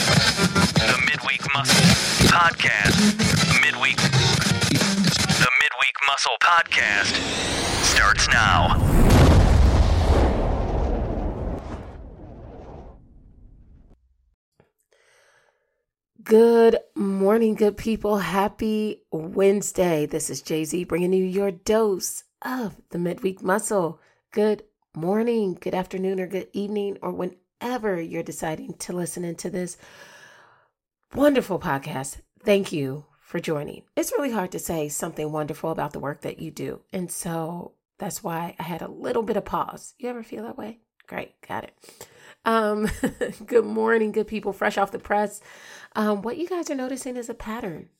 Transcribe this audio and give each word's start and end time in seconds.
The 0.00 0.98
Midweek 1.06 1.42
Muscle 1.52 1.84
Podcast. 2.28 2.96
Midweek. 3.60 3.96
The 3.98 5.50
Midweek 5.60 5.96
Muscle 6.06 6.36
Podcast 6.42 7.14
starts 7.84 8.28
now. 8.28 8.78
Good 16.22 16.78
morning, 16.94 17.54
good 17.54 17.76
people. 17.76 18.18
Happy 18.18 19.02
Wednesday. 19.10 20.06
This 20.06 20.30
is 20.30 20.42
JZ 20.42 20.88
bringing 20.88 21.12
you 21.12 21.24
your 21.24 21.50
dose 21.50 22.24
of 22.40 22.76
the 22.90 22.98
midweek 22.98 23.42
muscle. 23.42 24.00
Good 24.32 24.62
morning, 24.94 25.58
good 25.60 25.74
afternoon, 25.74 26.20
or 26.20 26.26
good 26.26 26.48
evening, 26.52 26.96
or 27.02 27.12
whenever 27.60 28.00
you're 28.00 28.22
deciding 28.22 28.72
to 28.74 28.92
listen 28.92 29.24
into 29.24 29.50
this 29.50 29.76
wonderful 31.14 31.58
podcast. 31.58 32.18
Thank 32.42 32.72
you 32.72 33.04
for 33.20 33.38
joining. 33.38 33.82
It's 33.96 34.12
really 34.12 34.32
hard 34.32 34.52
to 34.52 34.58
say 34.58 34.88
something 34.88 35.30
wonderful 35.30 35.70
about 35.70 35.92
the 35.92 36.00
work 36.00 36.22
that 36.22 36.40
you 36.40 36.50
do. 36.50 36.80
And 36.92 37.10
so 37.10 37.72
that's 37.98 38.24
why 38.24 38.56
I 38.58 38.62
had 38.62 38.82
a 38.82 38.90
little 38.90 39.22
bit 39.22 39.36
of 39.36 39.44
pause. 39.44 39.94
You 39.98 40.08
ever 40.08 40.22
feel 40.22 40.44
that 40.44 40.56
way? 40.56 40.78
Great, 41.06 41.34
got 41.46 41.64
it. 41.64 42.08
Um, 42.44 42.88
good 43.46 43.66
morning, 43.66 44.12
good 44.12 44.26
people, 44.26 44.52
fresh 44.52 44.78
off 44.78 44.92
the 44.92 44.98
press. 44.98 45.40
Um, 45.94 46.22
what 46.22 46.38
you 46.38 46.48
guys 46.48 46.70
are 46.70 46.74
noticing 46.74 47.16
is 47.16 47.28
a 47.28 47.34
pattern. 47.34 47.90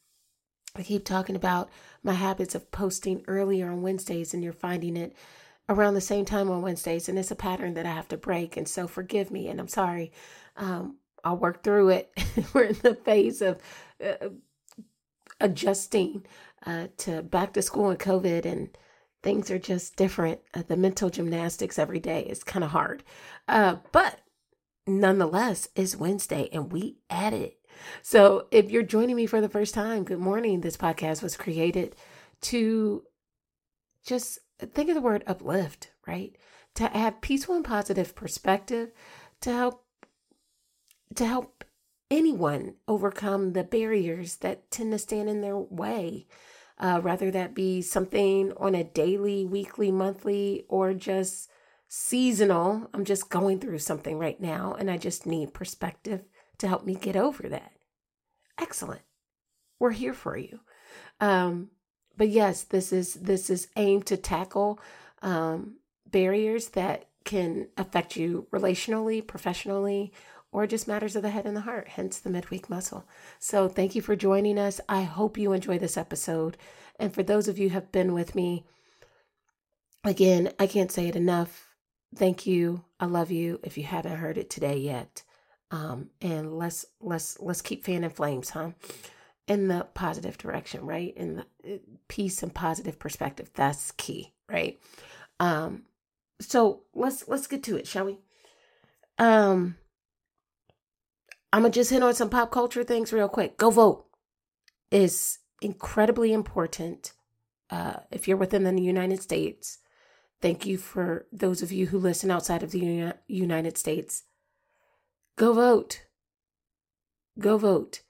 I 0.74 0.82
keep 0.82 1.04
talking 1.04 1.36
about 1.36 1.68
my 2.02 2.14
habits 2.14 2.54
of 2.54 2.70
posting 2.70 3.24
earlier 3.28 3.70
on 3.70 3.82
Wednesdays, 3.82 4.32
and 4.32 4.42
you're 4.42 4.52
finding 4.52 4.96
it 4.96 5.14
around 5.70 5.94
the 5.94 6.00
same 6.00 6.24
time 6.24 6.50
on 6.50 6.60
Wednesdays, 6.60 7.08
and 7.08 7.18
it's 7.18 7.30
a 7.30 7.36
pattern 7.36 7.74
that 7.74 7.86
I 7.86 7.92
have 7.92 8.08
to 8.08 8.16
break. 8.16 8.56
And 8.56 8.68
so, 8.68 8.86
forgive 8.86 9.30
me, 9.30 9.48
and 9.48 9.60
I'm 9.60 9.68
sorry. 9.68 10.12
Um, 10.56 10.96
I'll 11.24 11.36
work 11.36 11.62
through 11.62 11.90
it. 11.90 12.12
We're 12.52 12.64
in 12.64 12.76
the 12.82 12.96
phase 12.96 13.40
of 13.40 13.58
uh, 14.04 14.30
adjusting 15.40 16.26
uh, 16.66 16.88
to 16.98 17.22
back 17.22 17.54
to 17.54 17.62
school 17.62 17.88
and 17.88 17.98
COVID, 17.98 18.44
and 18.44 18.76
things 19.22 19.50
are 19.50 19.58
just 19.58 19.96
different. 19.96 20.40
Uh, 20.52 20.64
the 20.66 20.76
mental 20.76 21.08
gymnastics 21.08 21.78
every 21.78 22.00
day 22.00 22.22
is 22.22 22.42
kind 22.42 22.64
of 22.64 22.72
hard, 22.72 23.04
uh, 23.48 23.76
but 23.92 24.20
nonetheless, 24.86 25.68
it's 25.76 25.96
Wednesday, 25.96 26.48
and 26.52 26.72
we 26.72 26.98
at 27.08 27.32
it. 27.32 27.58
So, 28.02 28.48
if 28.50 28.70
you're 28.70 28.82
joining 28.82 29.16
me 29.16 29.26
for 29.26 29.40
the 29.40 29.48
first 29.48 29.72
time, 29.72 30.02
good 30.02 30.18
morning. 30.18 30.60
This 30.60 30.76
podcast 30.76 31.22
was 31.22 31.36
created 31.36 31.94
to 32.42 33.04
just 34.04 34.40
think 34.66 34.88
of 34.88 34.94
the 34.94 35.00
word 35.00 35.24
uplift, 35.26 35.90
right? 36.06 36.36
To 36.76 36.86
have 36.88 37.20
peaceful 37.20 37.56
and 37.56 37.64
positive 37.64 38.14
perspective 38.14 38.90
to 39.40 39.52
help 39.52 39.84
to 41.14 41.26
help 41.26 41.64
anyone 42.10 42.74
overcome 42.86 43.52
the 43.52 43.64
barriers 43.64 44.36
that 44.36 44.70
tend 44.70 44.92
to 44.92 44.98
stand 44.98 45.28
in 45.28 45.40
their 45.40 45.58
way. 45.58 46.26
Uh, 46.78 46.98
rather 47.02 47.30
that 47.30 47.54
be 47.54 47.82
something 47.82 48.52
on 48.56 48.74
a 48.74 48.82
daily, 48.82 49.44
weekly, 49.44 49.90
monthly, 49.90 50.64
or 50.68 50.94
just 50.94 51.50
seasonal. 51.88 52.88
I'm 52.94 53.04
just 53.04 53.28
going 53.28 53.58
through 53.58 53.80
something 53.80 54.18
right 54.18 54.40
now 54.40 54.74
and 54.78 54.90
I 54.90 54.96
just 54.96 55.26
need 55.26 55.52
perspective 55.52 56.22
to 56.58 56.68
help 56.68 56.86
me 56.86 56.94
get 56.94 57.16
over 57.16 57.48
that. 57.48 57.72
Excellent. 58.58 59.02
We're 59.78 59.90
here 59.90 60.14
for 60.14 60.36
you. 60.36 60.60
Um, 61.20 61.70
but 62.20 62.28
yes, 62.28 62.64
this 62.64 62.92
is 62.92 63.14
this 63.14 63.48
is 63.48 63.68
aimed 63.76 64.04
to 64.04 64.16
tackle 64.18 64.78
um, 65.22 65.76
barriers 66.04 66.68
that 66.68 67.06
can 67.24 67.68
affect 67.78 68.14
you 68.14 68.46
relationally, 68.52 69.26
professionally, 69.26 70.12
or 70.52 70.66
just 70.66 70.86
matters 70.86 71.16
of 71.16 71.22
the 71.22 71.30
head 71.30 71.46
and 71.46 71.56
the 71.56 71.62
heart, 71.62 71.88
hence 71.88 72.18
the 72.18 72.28
midweek 72.28 72.68
muscle. 72.68 73.06
So 73.38 73.70
thank 73.70 73.94
you 73.94 74.02
for 74.02 74.16
joining 74.16 74.58
us. 74.58 74.82
I 74.86 75.04
hope 75.04 75.38
you 75.38 75.54
enjoy 75.54 75.78
this 75.78 75.96
episode. 75.96 76.58
And 76.98 77.14
for 77.14 77.22
those 77.22 77.48
of 77.48 77.58
you 77.58 77.70
who 77.70 77.74
have 77.76 77.90
been 77.90 78.12
with 78.12 78.34
me, 78.34 78.66
again, 80.04 80.52
I 80.58 80.66
can't 80.66 80.92
say 80.92 81.08
it 81.08 81.16
enough. 81.16 81.68
Thank 82.14 82.46
you. 82.46 82.84
I 83.00 83.06
love 83.06 83.30
you. 83.30 83.60
If 83.62 83.78
you 83.78 83.84
haven't 83.84 84.16
heard 84.16 84.36
it 84.36 84.50
today 84.50 84.76
yet, 84.76 85.22
um, 85.70 86.10
and 86.20 86.58
let's 86.58 86.84
let's 87.00 87.40
let's 87.40 87.62
keep 87.62 87.82
fanning 87.82 88.10
flames, 88.10 88.50
huh? 88.50 88.72
In 89.50 89.66
the 89.66 89.88
positive 89.94 90.38
direction, 90.38 90.86
right? 90.86 91.12
In 91.16 91.42
the 91.64 91.80
peace 92.06 92.40
and 92.40 92.54
positive 92.54 93.00
perspective. 93.00 93.50
That's 93.54 93.90
key, 93.90 94.32
right? 94.48 94.78
Um, 95.40 95.86
so 96.40 96.82
let's 96.94 97.26
let's 97.26 97.48
get 97.48 97.64
to 97.64 97.76
it, 97.76 97.88
shall 97.88 98.04
we? 98.04 98.20
Um, 99.18 99.74
I'm 101.52 101.62
gonna 101.62 101.72
just 101.72 101.90
hit 101.90 102.00
on 102.00 102.14
some 102.14 102.30
pop 102.30 102.52
culture 102.52 102.84
things 102.84 103.12
real 103.12 103.28
quick. 103.28 103.56
Go 103.56 103.70
vote 103.70 104.04
is 104.92 105.40
incredibly 105.60 106.32
important. 106.32 107.12
Uh, 107.70 107.94
if 108.12 108.28
you're 108.28 108.36
within 108.36 108.62
the 108.62 108.80
United 108.80 109.20
States, 109.20 109.78
thank 110.40 110.64
you 110.64 110.78
for 110.78 111.26
those 111.32 111.60
of 111.60 111.72
you 111.72 111.88
who 111.88 111.98
listen 111.98 112.30
outside 112.30 112.62
of 112.62 112.70
the 112.70 112.78
Uni- 112.78 113.12
United 113.26 113.76
States. 113.76 114.22
Go 115.34 115.52
vote. 115.54 116.04
Go 117.36 117.58
vote. 117.58 118.02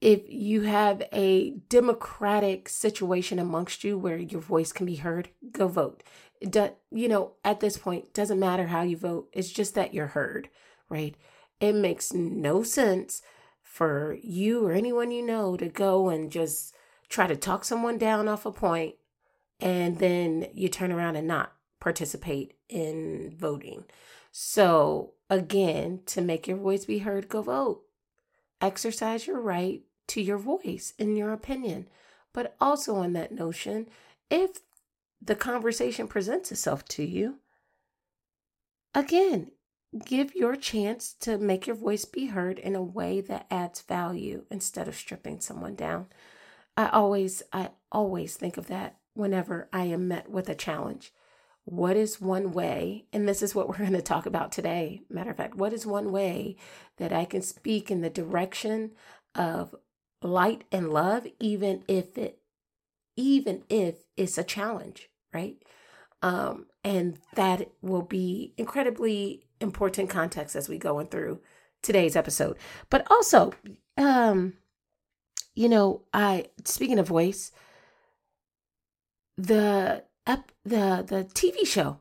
If 0.00 0.22
you 0.28 0.62
have 0.62 1.02
a 1.12 1.50
democratic 1.68 2.68
situation 2.70 3.38
amongst 3.38 3.84
you 3.84 3.98
where 3.98 4.16
your 4.16 4.40
voice 4.40 4.72
can 4.72 4.86
be 4.86 4.96
heard, 4.96 5.28
go 5.52 5.68
vote. 5.68 6.02
Do, 6.48 6.70
you 6.90 7.06
know, 7.06 7.32
at 7.44 7.60
this 7.60 7.76
point, 7.76 8.14
doesn't 8.14 8.40
matter 8.40 8.68
how 8.68 8.82
you 8.82 8.96
vote. 8.96 9.28
It's 9.32 9.50
just 9.50 9.74
that 9.74 9.92
you're 9.92 10.08
heard, 10.08 10.48
right? 10.88 11.14
It 11.60 11.74
makes 11.74 12.14
no 12.14 12.62
sense 12.62 13.20
for 13.62 14.16
you 14.22 14.64
or 14.66 14.72
anyone 14.72 15.10
you 15.10 15.24
know 15.24 15.56
to 15.58 15.68
go 15.68 16.08
and 16.08 16.32
just 16.32 16.74
try 17.10 17.26
to 17.26 17.36
talk 17.36 17.64
someone 17.64 17.98
down 17.98 18.26
off 18.26 18.46
a 18.46 18.52
point 18.52 18.94
and 19.60 19.98
then 19.98 20.46
you 20.54 20.68
turn 20.68 20.92
around 20.92 21.16
and 21.16 21.28
not 21.28 21.52
participate 21.78 22.54
in 22.70 23.34
voting. 23.36 23.84
So, 24.32 25.12
again, 25.28 26.00
to 26.06 26.22
make 26.22 26.48
your 26.48 26.56
voice 26.56 26.86
be 26.86 26.98
heard, 26.98 27.28
go 27.28 27.42
vote. 27.42 27.82
Exercise 28.62 29.26
your 29.26 29.40
right 29.40 29.82
to 30.10 30.20
your 30.20 30.38
voice 30.38 30.92
and 30.98 31.16
your 31.16 31.32
opinion. 31.32 31.88
But 32.32 32.56
also, 32.60 32.96
on 32.96 33.12
that 33.14 33.32
notion, 33.32 33.86
if 34.30 34.58
the 35.20 35.34
conversation 35.34 36.06
presents 36.06 36.52
itself 36.52 36.84
to 36.86 37.04
you, 37.04 37.38
again, 38.94 39.50
give 40.04 40.34
your 40.34 40.56
chance 40.56 41.14
to 41.20 41.38
make 41.38 41.66
your 41.66 41.76
voice 41.76 42.04
be 42.04 42.26
heard 42.26 42.58
in 42.58 42.76
a 42.76 42.82
way 42.82 43.20
that 43.20 43.46
adds 43.50 43.82
value 43.82 44.44
instead 44.50 44.88
of 44.88 44.94
stripping 44.94 45.40
someone 45.40 45.74
down. 45.74 46.06
I 46.76 46.88
always 46.88 47.42
I 47.52 47.70
always 47.90 48.36
think 48.36 48.56
of 48.56 48.68
that 48.68 48.96
whenever 49.14 49.68
I 49.72 49.84
am 49.84 50.08
met 50.08 50.30
with 50.30 50.48
a 50.48 50.54
challenge. 50.54 51.12
What 51.64 51.96
is 51.96 52.20
one 52.20 52.52
way, 52.52 53.06
and 53.12 53.28
this 53.28 53.42
is 53.42 53.54
what 53.54 53.68
we're 53.68 53.78
going 53.86 53.92
to 53.92 54.02
talk 54.02 54.26
about 54.26 54.52
today, 54.52 55.02
matter 55.08 55.30
of 55.30 55.36
fact, 55.36 55.56
what 55.56 55.72
is 55.72 55.86
one 55.86 56.10
way 56.12 56.56
that 56.96 57.12
I 57.12 57.24
can 57.24 57.42
speak 57.42 57.90
in 57.90 58.00
the 58.00 58.10
direction 58.10 58.92
of 59.34 59.74
light 60.22 60.64
and 60.70 60.90
love 60.90 61.26
even 61.38 61.84
if 61.88 62.16
it 62.18 62.38
even 63.16 63.64
if 63.68 63.96
it's 64.16 64.38
a 64.38 64.44
challenge, 64.44 65.08
right? 65.32 65.56
Um, 66.22 66.66
and 66.84 67.18
that 67.34 67.70
will 67.82 68.02
be 68.02 68.54
incredibly 68.56 69.46
important 69.60 70.10
context 70.10 70.56
as 70.56 70.68
we 70.68 70.78
going 70.78 71.08
through 71.08 71.40
today's 71.82 72.16
episode. 72.16 72.56
But 72.88 73.06
also, 73.10 73.52
um, 73.96 74.54
you 75.54 75.68
know, 75.68 76.02
I 76.12 76.46
speaking 76.64 76.98
of 76.98 77.08
voice, 77.08 77.52
the 79.36 80.04
ep, 80.26 80.52
the 80.64 81.04
the 81.06 81.28
TV 81.34 81.66
show, 81.66 81.98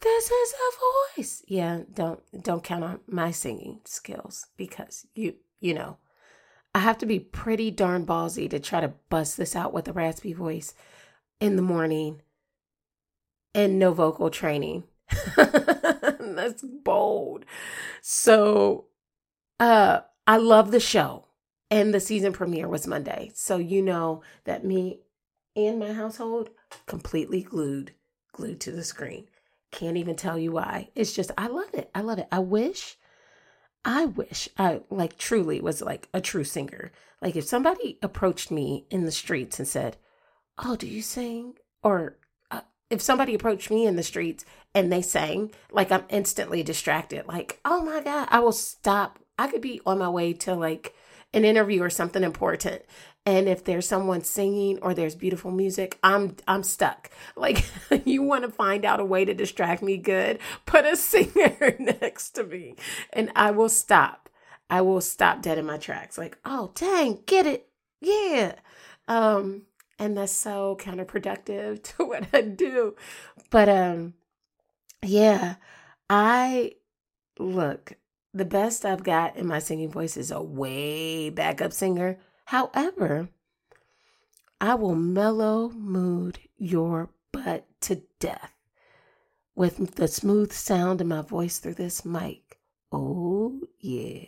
this 0.00 0.30
is 0.30 0.54
a 0.54 1.18
voice. 1.20 1.42
Yeah, 1.46 1.80
don't 1.92 2.20
don't 2.42 2.64
count 2.64 2.84
on 2.84 3.00
my 3.06 3.30
singing 3.30 3.80
skills 3.84 4.46
because 4.56 5.06
you 5.14 5.34
you 5.60 5.74
know, 5.74 5.98
I 6.76 6.80
have 6.80 6.98
to 6.98 7.06
be 7.06 7.18
pretty 7.18 7.70
darn 7.70 8.04
ballsy 8.04 8.50
to 8.50 8.60
try 8.60 8.82
to 8.82 8.92
bust 9.08 9.38
this 9.38 9.56
out 9.56 9.72
with 9.72 9.88
a 9.88 9.94
raspy 9.94 10.34
voice 10.34 10.74
in 11.40 11.56
the 11.56 11.62
morning 11.62 12.20
and 13.54 13.78
no 13.78 13.94
vocal 13.94 14.28
training. 14.28 14.84
That's 15.36 16.62
bold. 16.62 17.46
So, 18.02 18.88
uh, 19.58 20.00
I 20.26 20.36
love 20.36 20.70
the 20.70 20.78
show, 20.78 21.24
and 21.70 21.94
the 21.94 21.98
season 21.98 22.34
premiere 22.34 22.68
was 22.68 22.86
Monday. 22.86 23.30
So 23.32 23.56
you 23.56 23.80
know 23.80 24.20
that 24.44 24.62
me 24.62 25.00
and 25.56 25.78
my 25.78 25.94
household 25.94 26.50
completely 26.84 27.40
glued, 27.40 27.92
glued 28.32 28.60
to 28.60 28.70
the 28.70 28.84
screen. 28.84 29.28
Can't 29.72 29.96
even 29.96 30.14
tell 30.14 30.38
you 30.38 30.52
why. 30.52 30.90
It's 30.94 31.14
just 31.14 31.30
I 31.38 31.46
love 31.46 31.72
it. 31.72 31.88
I 31.94 32.02
love 32.02 32.18
it. 32.18 32.28
I 32.30 32.40
wish, 32.40 32.98
I 33.86 34.06
wish 34.06 34.48
I 34.58 34.80
like 34.90 35.16
truly 35.16 35.60
was 35.60 35.80
like 35.80 36.08
a 36.12 36.20
true 36.20 36.44
singer. 36.44 36.90
Like 37.22 37.36
if 37.36 37.44
somebody 37.44 37.98
approached 38.02 38.50
me 38.50 38.86
in 38.90 39.04
the 39.04 39.12
streets 39.12 39.58
and 39.60 39.68
said, 39.68 39.96
"Oh, 40.58 40.74
do 40.76 40.86
you 40.88 41.02
sing?" 41.02 41.54
or 41.84 42.18
uh, 42.50 42.62
if 42.90 43.00
somebody 43.00 43.34
approached 43.34 43.70
me 43.70 43.86
in 43.86 43.94
the 43.94 44.02
streets 44.02 44.44
and 44.74 44.92
they 44.92 45.02
sang, 45.02 45.52
like 45.70 45.92
I'm 45.92 46.04
instantly 46.08 46.64
distracted. 46.64 47.28
Like, 47.28 47.60
oh 47.64 47.82
my 47.82 48.00
God, 48.02 48.26
I 48.30 48.40
will 48.40 48.52
stop 48.52 49.20
I 49.38 49.48
could 49.48 49.60
be 49.60 49.80
on 49.86 49.98
my 49.98 50.08
way 50.08 50.32
to 50.32 50.54
like 50.54 50.94
an 51.32 51.44
interview 51.44 51.82
or 51.82 51.90
something 51.90 52.24
important. 52.24 52.82
And 53.26 53.48
if 53.48 53.64
there's 53.64 53.88
someone 53.88 54.22
singing 54.22 54.78
or 54.80 54.94
there's 54.94 55.16
beautiful 55.16 55.50
music, 55.50 55.98
I'm 56.02 56.36
I'm 56.46 56.62
stuck. 56.62 57.10
Like 57.36 57.66
you 58.06 58.22
want 58.22 58.44
to 58.44 58.50
find 58.50 58.84
out 58.84 59.00
a 59.00 59.04
way 59.04 59.24
to 59.24 59.34
distract 59.34 59.82
me 59.82 59.98
good, 59.98 60.38
put 60.66 60.86
a 60.86 60.96
singer 60.96 61.76
next 61.78 62.30
to 62.30 62.44
me 62.44 62.76
and 63.12 63.30
I 63.36 63.50
will 63.50 63.68
stop. 63.68 64.30
I 64.70 64.80
will 64.80 65.00
stop 65.00 65.42
dead 65.42 65.58
in 65.58 65.66
my 65.66 65.76
tracks. 65.76 66.16
Like, 66.16 66.38
"Oh, 66.44 66.72
dang, 66.74 67.20
get 67.26 67.46
it. 67.46 67.68
Yeah." 68.00 68.54
Um 69.08 69.62
and 69.98 70.16
that's 70.16 70.32
so 70.32 70.76
counterproductive 70.80 71.82
to 71.82 72.04
what 72.04 72.26
I 72.32 72.42
do. 72.42 72.96
But 73.50 73.68
um 73.68 74.14
yeah, 75.04 75.56
I 76.08 76.72
look, 77.38 77.94
the 78.34 78.44
best 78.44 78.84
I've 78.84 79.02
got 79.04 79.36
in 79.36 79.46
my 79.46 79.58
singing 79.58 79.90
voice 79.90 80.16
is 80.16 80.30
a 80.30 80.40
way 80.42 81.30
backup 81.30 81.72
singer. 81.72 82.18
However, 82.46 83.28
I 84.60 84.74
will 84.74 84.94
mellow 84.94 85.70
mood 85.70 86.38
your 86.56 87.10
butt 87.32 87.66
to 87.82 88.02
death 88.20 88.52
with 89.56 89.96
the 89.96 90.06
smooth 90.06 90.52
sound 90.52 91.00
of 91.00 91.08
my 91.08 91.22
voice 91.22 91.58
through 91.58 91.74
this 91.74 92.04
mic. 92.04 92.58
Oh, 92.92 93.62
yeah. 93.80 94.26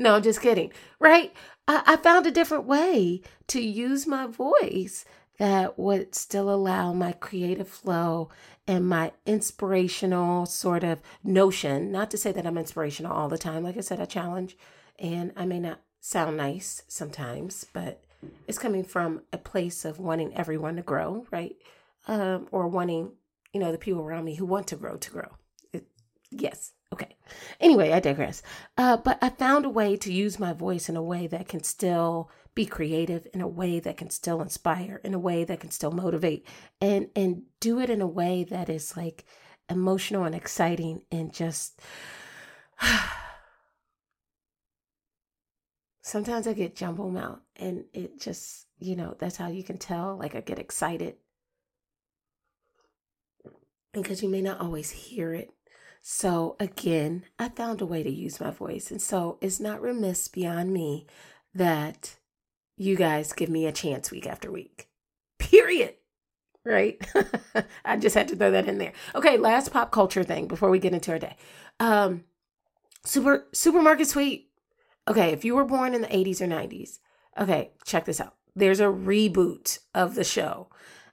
No, 0.00 0.16
I'm 0.16 0.22
just 0.22 0.40
kidding, 0.40 0.72
right? 0.98 1.32
I, 1.68 1.82
I 1.86 1.96
found 1.96 2.26
a 2.26 2.32
different 2.32 2.64
way 2.64 3.22
to 3.46 3.60
use 3.60 4.04
my 4.04 4.26
voice 4.26 5.04
that 5.38 5.78
would 5.78 6.16
still 6.16 6.50
allow 6.50 6.92
my 6.92 7.12
creative 7.12 7.68
flow 7.68 8.30
and 8.66 8.88
my 8.88 9.12
inspirational 9.26 10.44
sort 10.44 10.82
of 10.82 11.00
notion. 11.22 11.92
Not 11.92 12.10
to 12.10 12.18
say 12.18 12.32
that 12.32 12.46
I'm 12.46 12.58
inspirational 12.58 13.12
all 13.12 13.28
the 13.28 13.38
time. 13.38 13.62
Like 13.62 13.76
I 13.76 13.82
said, 13.82 14.00
I 14.00 14.06
challenge 14.06 14.56
and 14.98 15.32
I 15.36 15.44
may 15.46 15.60
not 15.60 15.78
sound 16.00 16.36
nice 16.36 16.82
sometimes, 16.88 17.66
but 17.72 18.02
it's 18.46 18.58
coming 18.58 18.84
from 18.84 19.22
a 19.32 19.38
place 19.38 19.84
of 19.84 19.98
wanting 19.98 20.36
everyone 20.36 20.76
to 20.76 20.82
grow, 20.82 21.26
right? 21.30 21.56
Um, 22.06 22.48
or 22.50 22.68
wanting, 22.68 23.12
you 23.52 23.60
know, 23.60 23.72
the 23.72 23.78
people 23.78 24.02
around 24.02 24.24
me 24.24 24.34
who 24.34 24.46
want 24.46 24.66
to 24.68 24.76
grow 24.76 24.96
to 24.96 25.10
grow. 25.10 25.28
It, 25.72 25.86
yes. 26.30 26.72
Okay. 26.92 27.16
Anyway, 27.60 27.92
I 27.92 28.00
digress. 28.00 28.42
Uh, 28.78 28.96
but 28.96 29.18
I 29.20 29.28
found 29.28 29.66
a 29.66 29.70
way 29.70 29.96
to 29.96 30.12
use 30.12 30.38
my 30.38 30.52
voice 30.52 30.88
in 30.88 30.96
a 30.96 31.02
way 31.02 31.26
that 31.26 31.48
can 31.48 31.62
still 31.62 32.30
be 32.54 32.64
creative, 32.64 33.26
in 33.34 33.40
a 33.40 33.48
way 33.48 33.78
that 33.78 33.98
can 33.98 34.10
still 34.10 34.40
inspire, 34.40 35.00
in 35.04 35.12
a 35.14 35.18
way 35.18 35.44
that 35.44 35.60
can 35.60 35.70
still 35.70 35.90
motivate, 35.90 36.46
and 36.80 37.08
and 37.14 37.42
do 37.60 37.78
it 37.78 37.90
in 37.90 38.00
a 38.00 38.06
way 38.06 38.42
that 38.42 38.68
is 38.68 38.96
like 38.96 39.26
emotional 39.68 40.24
and 40.24 40.34
exciting 40.34 41.02
and 41.12 41.32
just. 41.32 41.80
Sometimes 46.08 46.46
I 46.46 46.54
get 46.54 46.76
jumbo 46.76 47.10
mouth, 47.10 47.40
and 47.56 47.84
it 47.92 48.20
just 48.20 48.66
you 48.78 48.96
know 48.96 49.14
that's 49.18 49.36
how 49.36 49.48
you 49.48 49.62
can 49.62 49.78
tell. 49.78 50.16
Like 50.16 50.34
I 50.34 50.40
get 50.40 50.58
excited 50.58 51.16
because 53.92 54.22
you 54.22 54.28
may 54.28 54.42
not 54.42 54.60
always 54.60 54.90
hear 54.90 55.32
it 55.32 55.52
so 56.00 56.56
again, 56.60 57.24
I 57.38 57.48
found 57.48 57.80
a 57.80 57.86
way 57.86 58.02
to 58.02 58.10
use 58.10 58.40
my 58.40 58.50
voice. 58.50 58.90
And 58.90 59.00
so 59.00 59.38
it's 59.40 59.60
not 59.60 59.82
remiss 59.82 60.28
beyond 60.28 60.72
me 60.72 61.06
that 61.54 62.16
you 62.76 62.96
guys 62.96 63.32
give 63.32 63.48
me 63.48 63.66
a 63.66 63.72
chance 63.72 64.10
week 64.10 64.26
after 64.26 64.50
week. 64.50 64.88
Period. 65.38 65.94
Right? 66.64 66.98
I 67.84 67.96
just 67.96 68.14
had 68.14 68.28
to 68.28 68.36
throw 68.36 68.50
that 68.50 68.68
in 68.68 68.78
there. 68.78 68.92
Okay, 69.14 69.38
last 69.38 69.72
pop 69.72 69.90
culture 69.90 70.24
thing 70.24 70.48
before 70.48 70.70
we 70.70 70.78
get 70.78 70.94
into 70.94 71.12
our 71.12 71.18
day. 71.18 71.36
Um 71.80 72.24
super 73.04 73.46
supermarket 73.52 74.08
sweep. 74.08 74.47
Okay, 75.08 75.30
if 75.30 75.44
you 75.44 75.54
were 75.56 75.64
born 75.64 75.94
in 75.94 76.02
the 76.02 76.08
80s 76.08 76.40
or 76.40 76.46
90s, 76.46 76.98
okay, 77.40 77.72
check 77.84 78.04
this 78.04 78.20
out. 78.20 78.34
There's 78.54 78.80
a 78.80 78.84
reboot 78.84 79.78
of 79.94 80.14
the 80.14 80.24
show. 80.24 80.68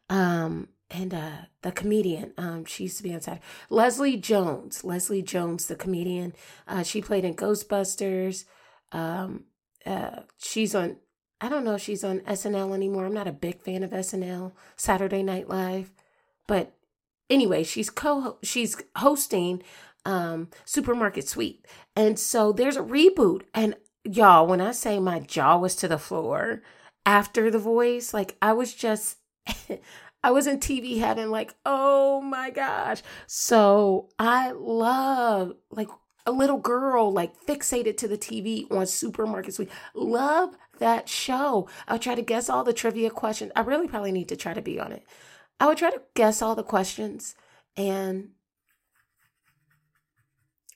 Um 0.10 0.70
and 0.90 1.14
uh, 1.14 1.38
the 1.62 1.72
comedian. 1.72 2.34
Um, 2.38 2.66
she 2.66 2.84
used 2.84 2.98
to 2.98 3.04
be 3.04 3.14
on 3.14 3.22
Saturday. 3.22 3.44
Leslie 3.70 4.18
Jones. 4.18 4.84
Leslie 4.84 5.22
Jones, 5.22 5.68
the 5.68 5.76
comedian. 5.76 6.34
Uh, 6.68 6.84
she 6.84 7.02
played 7.02 7.26
in 7.26 7.36
Ghostbusters. 7.36 8.46
Um, 8.92 9.46
uh, 9.86 10.22
she's 10.38 10.76
on. 10.76 10.98
I 11.42 11.50
don't 11.50 11.66
know 11.66 11.76
if 11.76 11.82
she's 11.82 12.04
on 12.04 12.22
SNL 12.22 12.74
anymore. 12.74 13.06
I'm 13.06 13.14
not 13.14 13.28
a 13.28 13.34
big 13.34 13.62
fan 13.62 13.84
of 13.84 13.92
SNL, 13.92 14.54
Saturday 14.78 15.22
Night 15.22 15.50
Live, 15.50 15.92
but 16.48 16.74
anyway, 17.30 17.64
she's 17.64 17.90
co 17.90 18.38
she's 18.42 18.78
hosting 18.96 19.62
um, 20.06 20.50
Supermarket 20.64 21.28
Sweep, 21.28 21.68
and 21.96 22.18
so 22.18 22.52
there's 22.52 22.78
a 22.78 22.82
reboot. 22.82 23.42
And 23.54 23.76
y'all, 24.06 24.48
when 24.48 24.62
I 24.62 24.72
say 24.72 25.00
my 25.00 25.20
jaw 25.20 25.58
was 25.58 25.76
to 25.78 25.88
the 25.88 25.98
floor 25.98 26.62
after 27.06 27.52
The 27.52 27.60
Voice, 27.60 28.14
like 28.14 28.38
I 28.42 28.54
was 28.54 28.74
just. 28.74 29.18
I 30.24 30.32
was 30.32 30.48
in 30.48 30.60
TV 30.60 30.98
heaven, 30.98 31.30
like, 31.30 31.54
oh 31.68 32.20
my 32.20 32.50
gosh. 32.50 33.04
So 33.28 34.10
I 34.18 34.54
love, 34.54 35.54
like, 35.70 35.88
a 36.26 36.32
little 36.32 36.58
girl, 36.58 37.14
like, 37.14 37.40
fixated 37.46 37.96
to 37.98 38.08
the 38.08 38.18
TV 38.18 38.66
on 38.72 38.88
Supermarket 38.88 39.54
Sweep. 39.54 39.70
Love 39.94 40.58
that 40.80 41.08
show. 41.08 41.70
I'll 41.88 42.00
try 42.00 42.16
to 42.16 42.24
guess 42.24 42.50
all 42.50 42.64
the 42.64 42.74
trivia 42.74 43.12
questions. 43.12 43.52
I 43.56 43.60
really 43.60 43.88
probably 43.88 44.12
need 44.12 44.30
to 44.30 44.36
try 44.36 44.56
to 44.56 44.64
be 44.64 44.80
on 44.80 44.92
it. 44.94 45.04
I 45.60 45.68
would 45.68 45.78
try 45.78 45.92
to 45.92 46.02
guess 46.16 46.42
all 46.42 46.56
the 46.56 46.64
questions 46.64 47.36
and 47.78 48.30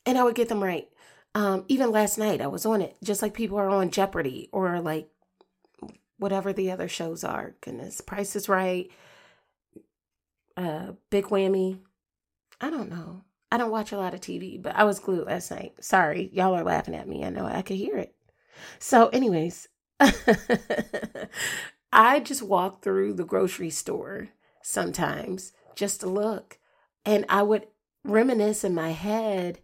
and 0.05 0.17
I 0.17 0.23
would 0.23 0.35
get 0.35 0.49
them 0.49 0.63
right. 0.63 0.87
Um, 1.39 1.63
even 1.69 1.91
last 1.91 2.17
night 2.17 2.41
I 2.41 2.47
was 2.47 2.65
on 2.65 2.81
it, 2.81 2.97
just 3.01 3.21
like 3.21 3.33
people 3.33 3.57
are 3.57 3.69
on 3.69 3.91
Jeopardy 3.91 4.49
or 4.51 4.81
like 4.81 5.09
whatever 6.17 6.51
the 6.51 6.69
other 6.71 6.89
shows 6.89 7.23
are. 7.23 7.55
Goodness, 7.61 8.01
Price 8.01 8.35
is 8.35 8.49
Right 8.49 8.91
uh, 10.57 10.91
Big 11.09 11.25
Whammy. 11.25 11.79
I 12.59 12.69
don't 12.69 12.89
know. 12.89 13.23
I 13.51 13.57
don't 13.57 13.71
watch 13.71 13.93
a 13.93 13.97
lot 13.97 14.13
of 14.13 14.19
TV, 14.19 14.61
but 14.61 14.75
I 14.75 14.83
was 14.83 14.99
glued 14.99 15.27
last 15.27 15.49
night. 15.49 15.73
Sorry, 15.79 16.29
y'all 16.33 16.53
are 16.53 16.63
laughing 16.63 16.93
at 16.93 17.07
me. 17.07 17.23
I 17.23 17.29
know 17.29 17.45
I 17.45 17.61
could 17.61 17.77
hear 17.77 17.95
it. 17.95 18.13
So, 18.77 19.07
anyways, 19.07 19.69
I 21.93 22.19
just 22.19 22.43
walk 22.43 22.83
through 22.83 23.13
the 23.13 23.23
grocery 23.23 23.69
store 23.69 24.27
sometimes 24.61 25.53
just 25.73 26.01
to 26.01 26.07
look, 26.07 26.59
and 27.05 27.25
I 27.29 27.43
would 27.43 27.67
reminisce 28.03 28.65
in 28.65 28.75
my 28.75 28.91
head 28.91 29.59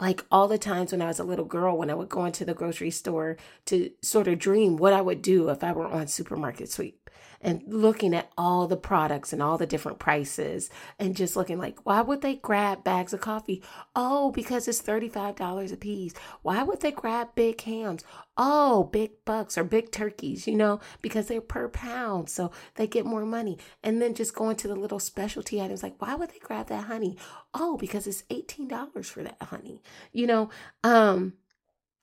like 0.00 0.24
all 0.30 0.48
the 0.48 0.58
times 0.58 0.92
when 0.92 1.02
I 1.02 1.06
was 1.06 1.18
a 1.18 1.24
little 1.24 1.44
girl, 1.44 1.76
when 1.76 1.90
I 1.90 1.94
would 1.94 2.08
go 2.08 2.24
into 2.24 2.44
the 2.44 2.54
grocery 2.54 2.90
store 2.90 3.36
to 3.66 3.90
sort 4.02 4.28
of 4.28 4.38
dream 4.38 4.76
what 4.76 4.92
I 4.92 5.00
would 5.00 5.22
do 5.22 5.48
if 5.48 5.62
I 5.64 5.72
were 5.72 5.86
on 5.86 6.06
supermarket 6.06 6.70
sweep 6.70 7.05
and 7.46 7.62
looking 7.68 8.12
at 8.12 8.28
all 8.36 8.66
the 8.66 8.76
products 8.76 9.32
and 9.32 9.40
all 9.40 9.56
the 9.56 9.66
different 9.66 10.00
prices 10.00 10.68
and 10.98 11.14
just 11.14 11.36
looking 11.36 11.58
like, 11.58 11.78
why 11.86 12.00
would 12.00 12.20
they 12.20 12.34
grab 12.34 12.82
bags 12.82 13.12
of 13.12 13.20
coffee? 13.20 13.62
Oh, 13.94 14.32
because 14.32 14.66
it's 14.66 14.82
$35 14.82 15.72
a 15.72 15.76
piece. 15.76 16.12
Why 16.42 16.64
would 16.64 16.80
they 16.80 16.90
grab 16.90 17.28
big 17.36 17.60
hams? 17.60 18.02
Oh, 18.36 18.90
big 18.92 19.12
bucks 19.24 19.56
or 19.56 19.62
big 19.62 19.92
turkeys, 19.92 20.48
you 20.48 20.56
know, 20.56 20.80
because 21.02 21.28
they're 21.28 21.40
per 21.40 21.68
pound. 21.68 22.28
So 22.28 22.50
they 22.74 22.88
get 22.88 23.06
more 23.06 23.24
money. 23.24 23.58
And 23.80 24.02
then 24.02 24.14
just 24.14 24.34
going 24.34 24.56
to 24.56 24.68
the 24.68 24.74
little 24.74 24.98
specialty 24.98 25.62
items 25.62 25.84
like, 25.84 26.02
why 26.02 26.16
would 26.16 26.30
they 26.30 26.40
grab 26.40 26.66
that 26.66 26.86
honey? 26.86 27.16
Oh, 27.54 27.76
because 27.76 28.08
it's 28.08 28.24
$18 28.24 29.06
for 29.06 29.22
that 29.22 29.40
honey, 29.40 29.82
you 30.12 30.26
know, 30.26 30.50
um, 30.82 31.34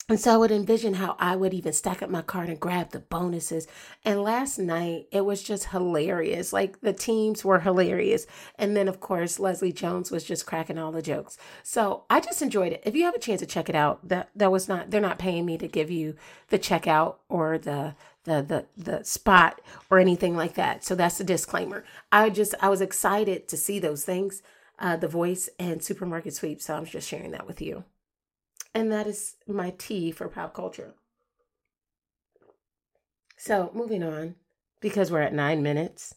and 0.10 0.19
so 0.19 0.33
I 0.33 0.38
would 0.38 0.51
envision 0.51 0.95
how 0.95 1.15
I 1.17 1.38
would 1.38 1.53
even 1.53 1.72
stack 1.72 2.03
up 2.03 2.10
my 2.10 2.22
card 2.22 2.50
and 2.50 2.60
grab 2.60 2.91
the 2.91 3.00
bonuses. 3.00 3.67
And 4.03 4.22
last 4.22 4.60
night, 4.60 5.07
it 5.13 5.22
was 5.22 5.41
just 5.41 5.67
hilarious. 5.69 6.51
Like 6.51 6.81
the 6.81 6.91
teams 6.91 7.45
were 7.45 7.62
hilarious. 7.62 8.27
And 8.57 8.75
then, 8.75 8.89
of 8.89 9.00
course, 9.00 9.39
Leslie 9.39 9.72
Jones 9.72 10.12
was 10.12 10.25
just 10.25 10.45
cracking 10.45 10.77
all 10.77 10.91
the 10.91 11.01
jokes. 11.01 11.38
So 11.63 12.03
I 12.10 12.19
just 12.19 12.41
enjoyed 12.41 12.74
it. 12.74 12.83
If 12.86 12.95
you 12.95 13.05
have 13.05 13.15
a 13.15 13.19
chance 13.19 13.39
to 13.39 13.48
check 13.48 13.69
it 13.69 13.75
out, 13.75 14.05
that, 14.10 14.29
that 14.36 14.51
was 14.51 14.67
not, 14.67 14.91
they're 14.91 15.00
not 15.00 15.19
paying 15.19 15.45
me 15.45 15.57
to 15.57 15.69
give 15.69 15.89
you 15.89 16.15
the 16.50 16.60
checkout 16.60 17.15
or 17.29 17.57
the, 17.57 17.95
the, 18.25 18.41
the, 18.41 18.65
the 18.75 19.05
spot 19.05 19.62
or 19.89 20.00
anything 20.00 20.36
like 20.36 20.55
that. 20.55 20.83
So 20.83 20.95
that's 20.95 21.22
a 21.22 21.24
disclaimer. 21.24 21.86
I 22.12 22.29
just, 22.29 22.55
I 22.60 22.67
was 22.67 22.81
excited 22.81 23.48
to 23.48 23.55
see 23.55 23.79
those 23.79 24.03
things, 24.03 24.43
uh, 24.79 24.98
the 24.98 25.07
voice 25.07 25.48
and 25.57 25.81
supermarket 25.81 26.33
sweep. 26.33 26.62
So 26.62 26.75
I'm 26.75 26.86
just 26.86 27.07
sharing 27.07 27.31
that 27.31 27.48
with 27.48 27.62
you. 27.62 27.86
And 28.74 28.92
that 28.92 29.08
is 29.08 29.36
my 29.48 29.74
tea 29.77 30.12
for 30.12 30.27
pop 30.27 30.53
culture. 30.53 30.94
So, 33.38 33.72
moving 33.74 34.03
on, 34.03 34.36
because 34.80 35.12
we're 35.12 35.22
at 35.22 35.34
nine 35.34 35.62
minutes, 35.62 36.15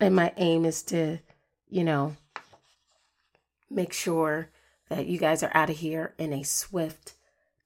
and 0.00 0.16
my 0.16 0.32
aim 0.36 0.64
is 0.64 0.82
to, 0.84 1.18
you 1.68 1.84
know, 1.84 2.16
make 3.70 3.92
sure 3.92 4.50
that 4.88 5.06
you 5.06 5.18
guys 5.18 5.42
are 5.42 5.50
out 5.54 5.70
of 5.70 5.76
here 5.78 6.14
in 6.18 6.32
a 6.32 6.42
swift 6.42 7.14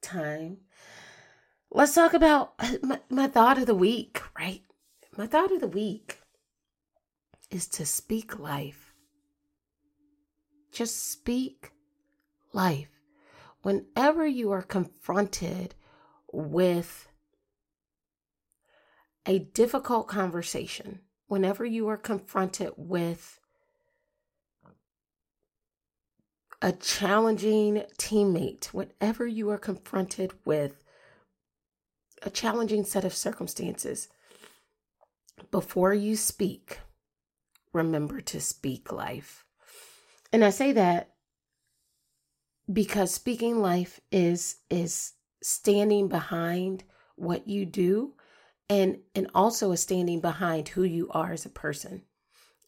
time. 0.03 0.59
Let's 1.71 1.95
talk 1.95 2.15
about 2.15 2.55
my, 2.83 3.01
my 3.09 3.27
thought 3.27 3.59
of 3.59 3.67
the 3.67 3.75
week, 3.75 4.23
right? 4.39 4.63
My 5.17 5.27
thought 5.27 5.53
of 5.53 5.61
the 5.61 5.69
week 5.69 6.19
is 7.51 7.67
to 7.69 7.87
speak 7.87 8.39
life. 8.39 8.93
Just 10.73 11.11
speak 11.11 11.73
life 12.53 12.96
whenever 13.67 14.25
you 14.25 14.53
are 14.53 14.63
confronted 14.63 15.75
with 16.33 17.09
a 19.27 19.41
difficult 19.41 20.07
conversation, 20.07 21.01
whenever 21.27 21.65
you 21.65 21.89
are 21.89 21.97
confronted 21.97 22.71
with 22.77 23.41
a 26.63 26.71
challenging 26.71 27.83
teammate, 27.99 28.67
whenever 28.67 29.27
you 29.27 29.51
are 29.51 29.59
confronted 29.59 30.31
with 30.45 30.85
a 32.23 32.31
challenging 32.31 32.85
set 32.85 33.05
of 33.05 33.13
circumstances, 33.13 34.07
before 35.51 35.93
you 35.93 36.15
speak, 36.15 36.79
remember 37.73 38.21
to 38.21 38.41
speak 38.41 38.93
life. 38.93 39.45
And 40.33 40.45
I 40.45 40.51
say 40.51 40.71
that 40.71 41.16
because 42.73 43.13
speaking 43.13 43.61
life 43.61 44.01
is 44.11 44.57
is 44.71 45.13
standing 45.43 46.09
behind 46.09 46.85
what 47.17 47.47
you 47.47 47.65
do 47.65 48.15
and 48.69 48.99
and 49.15 49.31
also 49.35 49.73
a 49.73 49.77
standing 49.77 50.21
behind 50.21 50.69
who 50.69 50.83
you 50.83 51.09
are 51.11 51.33
as 51.33 51.47
a 51.47 51.51
person. 51.51 52.03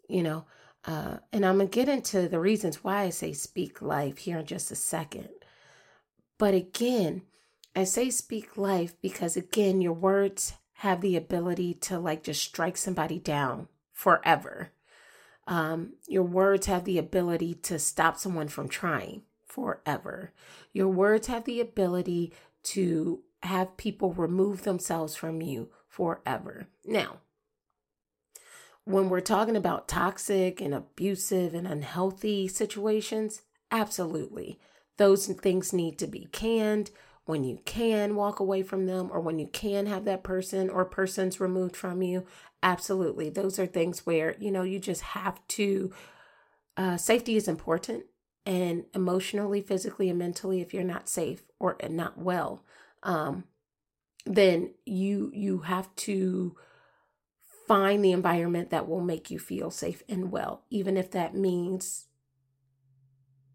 You 0.09 0.23
know, 0.23 0.45
uh, 0.85 1.19
and 1.33 1.45
I'm 1.45 1.59
gonna 1.59 1.69
get 1.69 1.88
into 1.88 2.28
the 2.28 2.40
reasons 2.40 2.83
why 2.85 3.02
I 3.02 3.11
say 3.11 3.33
speak 3.33 3.83
life 3.83 4.19
here 4.19 4.38
in 4.38 4.47
just 4.47 4.71
a 4.71 4.76
second. 4.76 5.28
But 6.38 6.55
again, 6.55 7.23
I 7.75 7.85
say 7.85 8.11
speak 8.11 8.57
life 8.57 8.95
because 9.02 9.37
again, 9.37 9.81
your 9.81 9.93
words 9.93 10.55
have 10.75 11.00
the 11.00 11.17
ability 11.17 11.75
to 11.75 11.99
like 11.99 12.23
just 12.23 12.43
strike 12.43 12.76
somebody 12.76 13.19
down 13.19 13.67
forever. 13.93 14.71
Um, 15.49 15.95
your 16.07 16.23
words 16.23 16.67
have 16.67 16.85
the 16.85 16.99
ability 16.99 17.55
to 17.55 17.78
stop 17.78 18.19
someone 18.19 18.49
from 18.49 18.69
trying 18.69 19.23
forever. 19.59 20.33
Your 20.73 20.88
words 20.88 21.27
have 21.27 21.45
the 21.45 21.61
ability 21.61 22.33
to 22.62 23.21
have 23.43 23.77
people 23.77 24.12
remove 24.12 24.62
themselves 24.62 25.17
from 25.17 25.43
you 25.43 25.71
forever. 25.88 26.69
Now, 26.85 27.19
when 28.85 29.09
we're 29.09 29.21
talking 29.21 29.57
about 29.57 29.88
toxic 29.88 30.61
and 30.61 30.73
abusive 30.73 31.55
and 31.55 31.67
unhealthy 31.67 32.49
situations, 32.49 33.43
absolutely. 33.71 34.59
Those 34.97 35.27
things 35.27 35.73
need 35.73 35.99
to 35.99 36.07
be 36.07 36.29
canned 36.33 36.91
when 37.25 37.45
you 37.45 37.59
can 37.65 38.15
walk 38.15 38.41
away 38.41 38.62
from 38.62 38.87
them 38.87 39.11
or 39.12 39.21
when 39.21 39.38
you 39.38 39.47
can 39.49 39.87
have 39.87 40.05
that 40.05 40.23
person 40.23 40.71
or 40.71 40.85
persons 40.85 41.41
removed 41.41 41.77
from 41.77 42.00
you. 42.03 42.25
Absolutely. 42.62 43.29
Those 43.29 43.59
are 43.59 43.67
things 43.67 44.07
where, 44.07 44.37
you 44.38 44.50
know, 44.50 44.62
you 44.62 44.79
just 44.79 45.03
have 45.03 45.47
to, 45.49 45.93
uh, 46.77 46.97
safety 46.97 47.37
is 47.37 47.49
important 47.49 48.05
and 48.49 48.87
emotionally, 48.95 49.61
physically, 49.61 50.09
and 50.09 50.19
mentally, 50.19 50.62
if 50.62 50.73
you're 50.73 50.83
not 50.83 51.07
safe 51.07 51.43
or 51.61 51.76
not 51.90 52.17
well, 52.17 52.64
um, 53.02 53.45
then 54.25 54.73
you 54.87 55.31
you 55.35 55.59
have 55.59 55.95
to 55.97 56.57
find 57.67 58.02
the 58.02 58.12
environment 58.12 58.71
that 58.71 58.88
will 58.88 59.02
make 59.02 59.31
you 59.31 59.38
feel 59.38 59.71
safe 59.71 60.02
and 60.09 60.33
well, 60.33 60.64
even 60.71 60.97
if 60.97 61.11
that 61.11 61.35
means 61.35 62.07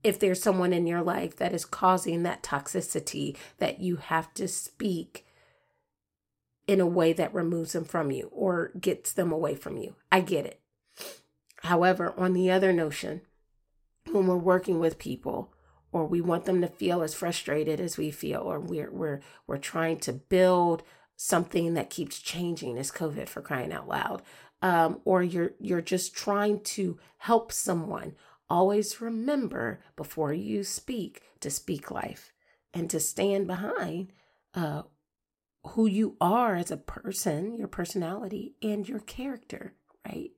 if 0.03 0.19
there's 0.19 0.43
someone 0.43 0.73
in 0.73 0.85
your 0.85 1.01
life 1.01 1.37
that 1.37 1.53
is 1.53 1.65
causing 1.65 2.21
that 2.21 2.43
toxicity, 2.43 3.35
that 3.57 3.79
you 3.79 3.95
have 3.95 4.31
to 4.35 4.47
speak 4.47 5.25
in 6.67 6.79
a 6.79 6.85
way 6.85 7.13
that 7.13 7.33
removes 7.33 7.73
them 7.73 7.83
from 7.83 8.11
you 8.11 8.29
or 8.31 8.71
gets 8.79 9.11
them 9.11 9.31
away 9.31 9.55
from 9.55 9.77
you. 9.77 9.95
I 10.11 10.21
get 10.21 10.45
it. 10.45 10.59
However, 11.63 12.13
on 12.15 12.33
the 12.33 12.51
other 12.51 12.71
notion, 12.71 13.21
when 14.11 14.27
we're 14.27 14.37
working 14.37 14.79
with 14.79 14.99
people 14.99 15.53
or 15.91 16.05
we 16.05 16.21
want 16.21 16.45
them 16.45 16.61
to 16.61 16.67
feel 16.67 17.01
as 17.01 17.13
frustrated 17.13 17.79
as 17.79 17.97
we 17.97 18.11
feel 18.11 18.41
or 18.41 18.59
we're 18.59 18.91
we're 18.91 19.21
we're 19.47 19.57
trying 19.57 19.97
to 19.97 20.13
build 20.13 20.83
something 21.15 21.73
that 21.73 21.89
keeps 21.89 22.19
changing 22.19 22.77
as 22.77 22.91
covid 22.91 23.27
for 23.27 23.41
crying 23.41 23.71
out 23.71 23.87
loud 23.87 24.21
um, 24.61 24.99
or 25.05 25.21
you're 25.21 25.51
you're 25.59 25.81
just 25.81 26.15
trying 26.15 26.59
to 26.61 26.97
help 27.17 27.51
someone 27.51 28.15
Always 28.53 29.01
remember 29.01 29.79
before 29.95 30.31
you 30.31 30.63
speak 30.63 31.23
to 31.39 31.49
speak 31.49 31.89
life 31.89 32.33
and 32.71 32.87
to 32.89 32.99
stand 32.99 33.47
behind 33.47 34.11
uh, 34.53 34.83
who 35.69 35.87
you 35.87 36.17
are 36.21 36.55
as 36.55 36.69
a 36.69 36.77
person, 36.77 37.57
your 37.57 37.67
personality, 37.67 38.55
and 38.61 38.87
your 38.87 38.99
character, 38.99 39.73
right? 40.05 40.31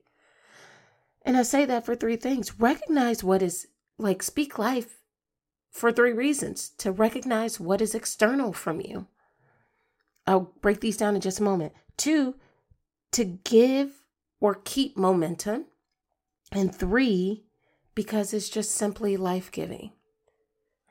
And 1.26 1.36
I 1.36 1.42
say 1.42 1.64
that 1.64 1.84
for 1.84 1.96
three 1.96 2.16
things. 2.16 2.60
Recognize 2.60 3.24
what 3.24 3.42
is 3.42 3.66
like, 3.98 4.22
speak 4.22 4.58
life 4.58 5.00
for 5.72 5.90
three 5.90 6.12
reasons 6.12 6.70
to 6.78 6.92
recognize 6.92 7.58
what 7.58 7.82
is 7.82 7.96
external 7.96 8.52
from 8.52 8.80
you. 8.80 9.08
I'll 10.24 10.52
break 10.62 10.80
these 10.80 10.96
down 10.96 11.16
in 11.16 11.20
just 11.20 11.40
a 11.40 11.42
moment. 11.42 11.72
Two, 11.96 12.36
to 13.12 13.24
give 13.24 13.90
or 14.40 14.54
keep 14.54 14.96
momentum. 14.96 15.66
And 16.52 16.72
three, 16.72 17.44
because 17.96 18.32
it's 18.32 18.48
just 18.48 18.70
simply 18.70 19.16
life 19.16 19.50
giving, 19.50 19.90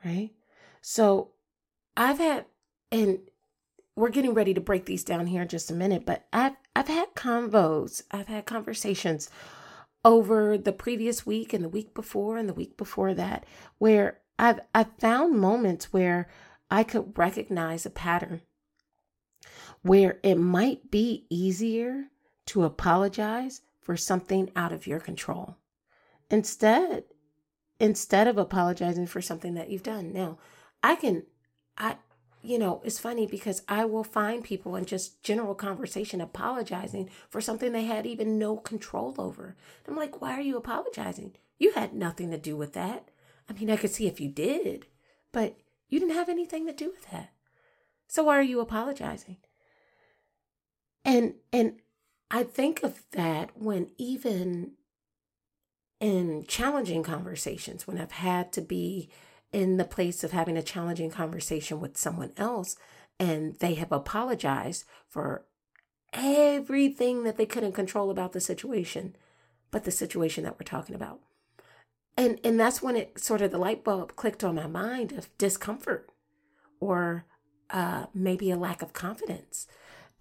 right? 0.04 0.32
So 0.82 1.30
I've 1.96 2.18
had, 2.18 2.44
and 2.92 3.20
we're 3.94 4.10
getting 4.10 4.34
ready 4.34 4.52
to 4.52 4.60
break 4.60 4.84
these 4.84 5.02
down 5.02 5.28
here 5.28 5.40
in 5.40 5.48
just 5.48 5.70
a 5.70 5.74
minute, 5.74 6.04
but 6.04 6.26
I've, 6.30 6.56
I've 6.74 6.88
had 6.88 7.14
convos, 7.14 8.02
I've 8.10 8.28
had 8.28 8.44
conversations 8.44 9.30
over 10.06 10.56
the 10.56 10.72
previous 10.72 11.26
week 11.26 11.52
and 11.52 11.64
the 11.64 11.68
week 11.68 11.92
before 11.92 12.38
and 12.38 12.48
the 12.48 12.54
week 12.54 12.76
before 12.76 13.12
that 13.12 13.44
where 13.78 14.20
I've, 14.38 14.60
I've 14.72 14.96
found 15.00 15.36
moments 15.36 15.92
where 15.92 16.28
I 16.70 16.84
could 16.84 17.18
recognize 17.18 17.84
a 17.84 17.90
pattern 17.90 18.42
where 19.82 20.20
it 20.22 20.36
might 20.36 20.92
be 20.92 21.26
easier 21.28 22.04
to 22.46 22.62
apologize 22.62 23.62
for 23.82 23.96
something 23.96 24.50
out 24.54 24.72
of 24.72 24.86
your 24.86 25.00
control. 25.00 25.56
Instead 26.30 27.04
instead 27.78 28.26
of 28.26 28.38
apologizing 28.38 29.06
for 29.06 29.20
something 29.20 29.54
that 29.54 29.70
you've 29.70 29.82
done. 29.82 30.12
Now 30.12 30.38
i 30.84 30.94
can 30.94 31.24
i 31.76 31.96
you 32.46 32.58
know 32.58 32.80
it's 32.84 32.98
funny 32.98 33.26
because 33.26 33.62
i 33.68 33.84
will 33.84 34.04
find 34.04 34.44
people 34.44 34.76
in 34.76 34.84
just 34.84 35.22
general 35.22 35.54
conversation 35.54 36.20
apologizing 36.20 37.10
for 37.28 37.40
something 37.40 37.72
they 37.72 37.84
had 37.84 38.06
even 38.06 38.38
no 38.38 38.56
control 38.56 39.14
over. 39.18 39.56
I'm 39.86 39.96
like 39.96 40.20
why 40.20 40.32
are 40.32 40.40
you 40.40 40.56
apologizing? 40.56 41.34
You 41.58 41.72
had 41.72 41.94
nothing 41.94 42.30
to 42.30 42.38
do 42.38 42.56
with 42.56 42.72
that. 42.74 43.10
I 43.48 43.52
mean 43.52 43.70
i 43.70 43.76
could 43.76 43.90
see 43.90 44.06
if 44.06 44.20
you 44.20 44.28
did 44.28 44.86
but 45.32 45.58
you 45.88 46.00
didn't 46.00 46.14
have 46.14 46.28
anything 46.28 46.66
to 46.66 46.72
do 46.72 46.90
with 46.90 47.10
that. 47.10 47.32
So 48.08 48.24
why 48.24 48.38
are 48.38 48.42
you 48.42 48.60
apologizing? 48.60 49.38
And 51.04 51.34
and 51.52 51.80
i 52.30 52.42
think 52.42 52.82
of 52.82 53.02
that 53.12 53.50
when 53.56 53.90
even 53.98 54.72
in 56.00 56.44
challenging 56.46 57.02
conversations, 57.02 57.86
when 57.86 57.98
I've 57.98 58.12
had 58.12 58.52
to 58.52 58.60
be 58.60 59.08
in 59.52 59.76
the 59.76 59.84
place 59.84 60.24
of 60.24 60.32
having 60.32 60.56
a 60.56 60.62
challenging 60.62 61.10
conversation 61.10 61.80
with 61.80 61.96
someone 61.96 62.32
else 62.36 62.76
and 63.18 63.56
they 63.56 63.74
have 63.74 63.92
apologized 63.92 64.84
for 65.08 65.46
everything 66.12 67.24
that 67.24 67.36
they 67.36 67.46
couldn't 67.46 67.72
control 67.72 68.10
about 68.10 68.32
the 68.32 68.40
situation, 68.40 69.16
but 69.70 69.84
the 69.84 69.90
situation 69.90 70.44
that 70.44 70.58
we're 70.58 70.64
talking 70.64 70.94
about. 70.94 71.20
And 72.16 72.40
and 72.44 72.58
that's 72.58 72.82
when 72.82 72.96
it 72.96 73.18
sort 73.18 73.42
of 73.42 73.50
the 73.50 73.58
light 73.58 73.84
bulb 73.84 74.16
clicked 74.16 74.42
on 74.42 74.54
my 74.54 74.66
mind 74.66 75.12
of 75.12 75.36
discomfort 75.36 76.10
or 76.80 77.26
uh, 77.70 78.06
maybe 78.14 78.50
a 78.50 78.56
lack 78.56 78.80
of 78.80 78.92
confidence. 78.92 79.66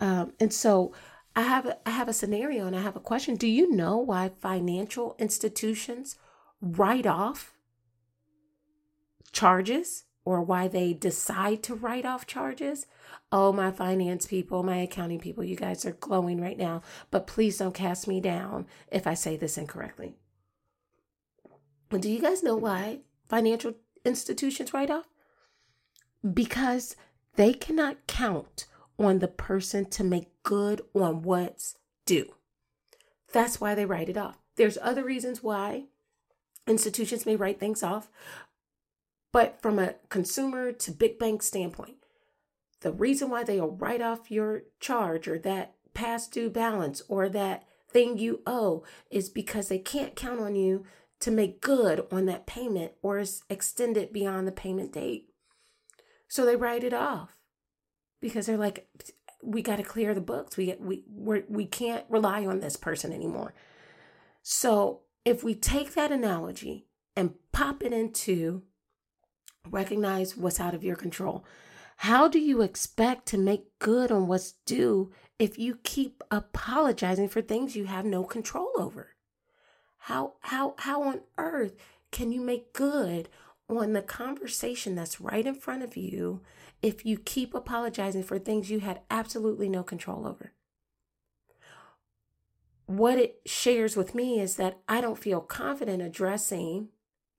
Um, 0.01 0.33
and 0.39 0.53
so 0.53 0.93
I 1.35 1.43
have 1.43 1.77
I 1.85 1.91
have 1.91 2.09
a 2.09 2.13
scenario 2.13 2.67
and 2.67 2.75
I 2.75 2.81
have 2.81 2.97
a 2.97 3.01
question. 3.01 3.35
Do 3.35 3.47
you 3.47 3.71
know 3.71 3.97
why 3.97 4.31
financial 4.41 5.15
institutions 5.19 6.17
write 6.61 7.05
off 7.05 7.54
charges 9.35 10.05
or 10.23 10.41
why 10.41 10.67
they 10.67 10.93
decide 10.93 11.61
to 11.61 11.75
write 11.75 12.05
off 12.05 12.25
charges? 12.25 12.87
Oh, 13.31 13.53
my 13.53 13.69
finance 13.69 14.25
people, 14.25 14.63
my 14.63 14.77
accounting 14.77 15.19
people, 15.19 15.43
you 15.43 15.55
guys 15.55 15.85
are 15.85 15.91
glowing 15.91 16.41
right 16.41 16.57
now, 16.57 16.81
but 17.11 17.27
please 17.27 17.59
don't 17.59 17.75
cast 17.75 18.07
me 18.07 18.19
down 18.19 18.65
if 18.91 19.05
I 19.05 19.13
say 19.13 19.37
this 19.37 19.57
incorrectly. 19.57 20.15
But 21.89 22.01
Do 22.01 22.09
you 22.09 22.19
guys 22.19 22.41
know 22.41 22.55
why 22.55 23.01
financial 23.29 23.73
institutions 24.03 24.73
write 24.73 24.89
off? 24.89 25.05
Because 26.33 26.95
they 27.35 27.53
cannot 27.53 28.07
count 28.07 28.65
on 28.97 29.19
the 29.19 29.27
person 29.27 29.85
to 29.91 30.03
make 30.03 30.41
good 30.43 30.81
on 30.93 31.21
what's 31.21 31.75
due. 32.05 32.33
That's 33.31 33.59
why 33.59 33.75
they 33.75 33.85
write 33.85 34.09
it 34.09 34.17
off. 34.17 34.37
There's 34.55 34.77
other 34.81 35.03
reasons 35.03 35.43
why 35.43 35.85
institutions 36.67 37.25
may 37.25 37.35
write 37.35 37.59
things 37.59 37.83
off, 37.83 38.09
but 39.35 39.61
from 39.61 39.79
a 39.79 39.95
consumer 40.07 40.71
to 40.71 40.91
big 40.91 41.19
bank 41.19 41.43
standpoint, 41.43 41.97
the 42.79 42.93
reason 42.93 43.29
why 43.29 43.43
they'll 43.43 43.75
write 43.75 44.01
off 44.01 44.31
your 44.31 44.63
charge 44.79 45.27
or 45.27 45.37
that 45.39 45.75
past 45.93 46.31
due 46.31 46.49
balance 46.49 47.01
or 47.09 47.27
that 47.27 47.65
thing 47.89 48.17
you 48.17 48.39
owe 48.47 48.85
is 49.11 49.27
because 49.27 49.67
they 49.67 49.77
can't 49.77 50.15
count 50.15 50.39
on 50.39 50.55
you 50.55 50.85
to 51.19 51.31
make 51.31 51.59
good 51.59 52.07
on 52.13 52.27
that 52.27 52.47
payment 52.47 52.93
or 53.01 53.21
extend 53.49 53.97
it 53.97 54.13
beyond 54.13 54.47
the 54.47 54.53
payment 54.53 54.93
date. 54.93 55.27
So 56.29 56.45
they 56.45 56.55
write 56.55 56.85
it 56.85 56.93
off 56.93 57.35
because 58.21 58.45
they're 58.45 58.55
like, 58.55 58.87
we 59.43 59.61
got 59.61 59.79
to 59.79 59.83
clear 59.83 60.13
the 60.13 60.21
books. 60.21 60.55
We 60.55 60.77
we 60.79 61.03
we're, 61.09 61.43
we 61.49 61.65
can't 61.65 62.05
rely 62.07 62.45
on 62.45 62.61
this 62.61 62.77
person 62.77 63.11
anymore. 63.11 63.53
So 64.43 65.01
if 65.25 65.43
we 65.43 65.55
take 65.55 65.93
that 65.95 66.13
analogy 66.13 66.87
and 67.17 67.33
pop 67.51 67.83
it 67.83 67.91
into 67.91 68.63
recognize 69.69 70.37
what's 70.37 70.59
out 70.59 70.73
of 70.73 70.83
your 70.83 70.95
control, 70.95 71.45
how 71.97 72.27
do 72.27 72.39
you 72.39 72.61
expect 72.61 73.25
to 73.27 73.37
make 73.37 73.79
good 73.79 74.11
on 74.11 74.27
what's 74.27 74.53
due 74.65 75.11
if 75.39 75.57
you 75.57 75.79
keep 75.83 76.23
apologizing 76.29 77.29
for 77.29 77.41
things 77.41 77.75
you 77.75 77.85
have 77.85 78.05
no 78.05 78.23
control 78.23 78.71
over? 78.77 79.15
How 79.97 80.33
how 80.41 80.75
how 80.79 81.03
on 81.03 81.21
earth 81.37 81.75
can 82.11 82.31
you 82.31 82.41
make 82.41 82.73
good 82.73 83.29
on 83.67 83.93
the 83.93 84.01
conversation 84.01 84.95
that's 84.95 85.19
right 85.19 85.45
in 85.45 85.55
front 85.55 85.83
of 85.83 85.97
you 85.97 86.41
if 86.81 87.05
you 87.05 87.17
keep 87.17 87.53
apologizing 87.53 88.23
for 88.23 88.37
things 88.37 88.69
you 88.69 88.79
had 88.79 89.01
absolutely 89.09 89.69
no 89.69 89.83
control 89.83 90.27
over? 90.27 90.53
What 92.85 93.17
it 93.17 93.41
shares 93.45 93.95
with 93.97 94.13
me 94.13 94.39
is 94.39 94.57
that 94.57 94.79
I 94.87 95.01
don't 95.01 95.17
feel 95.17 95.41
confident 95.41 96.03
addressing 96.03 96.89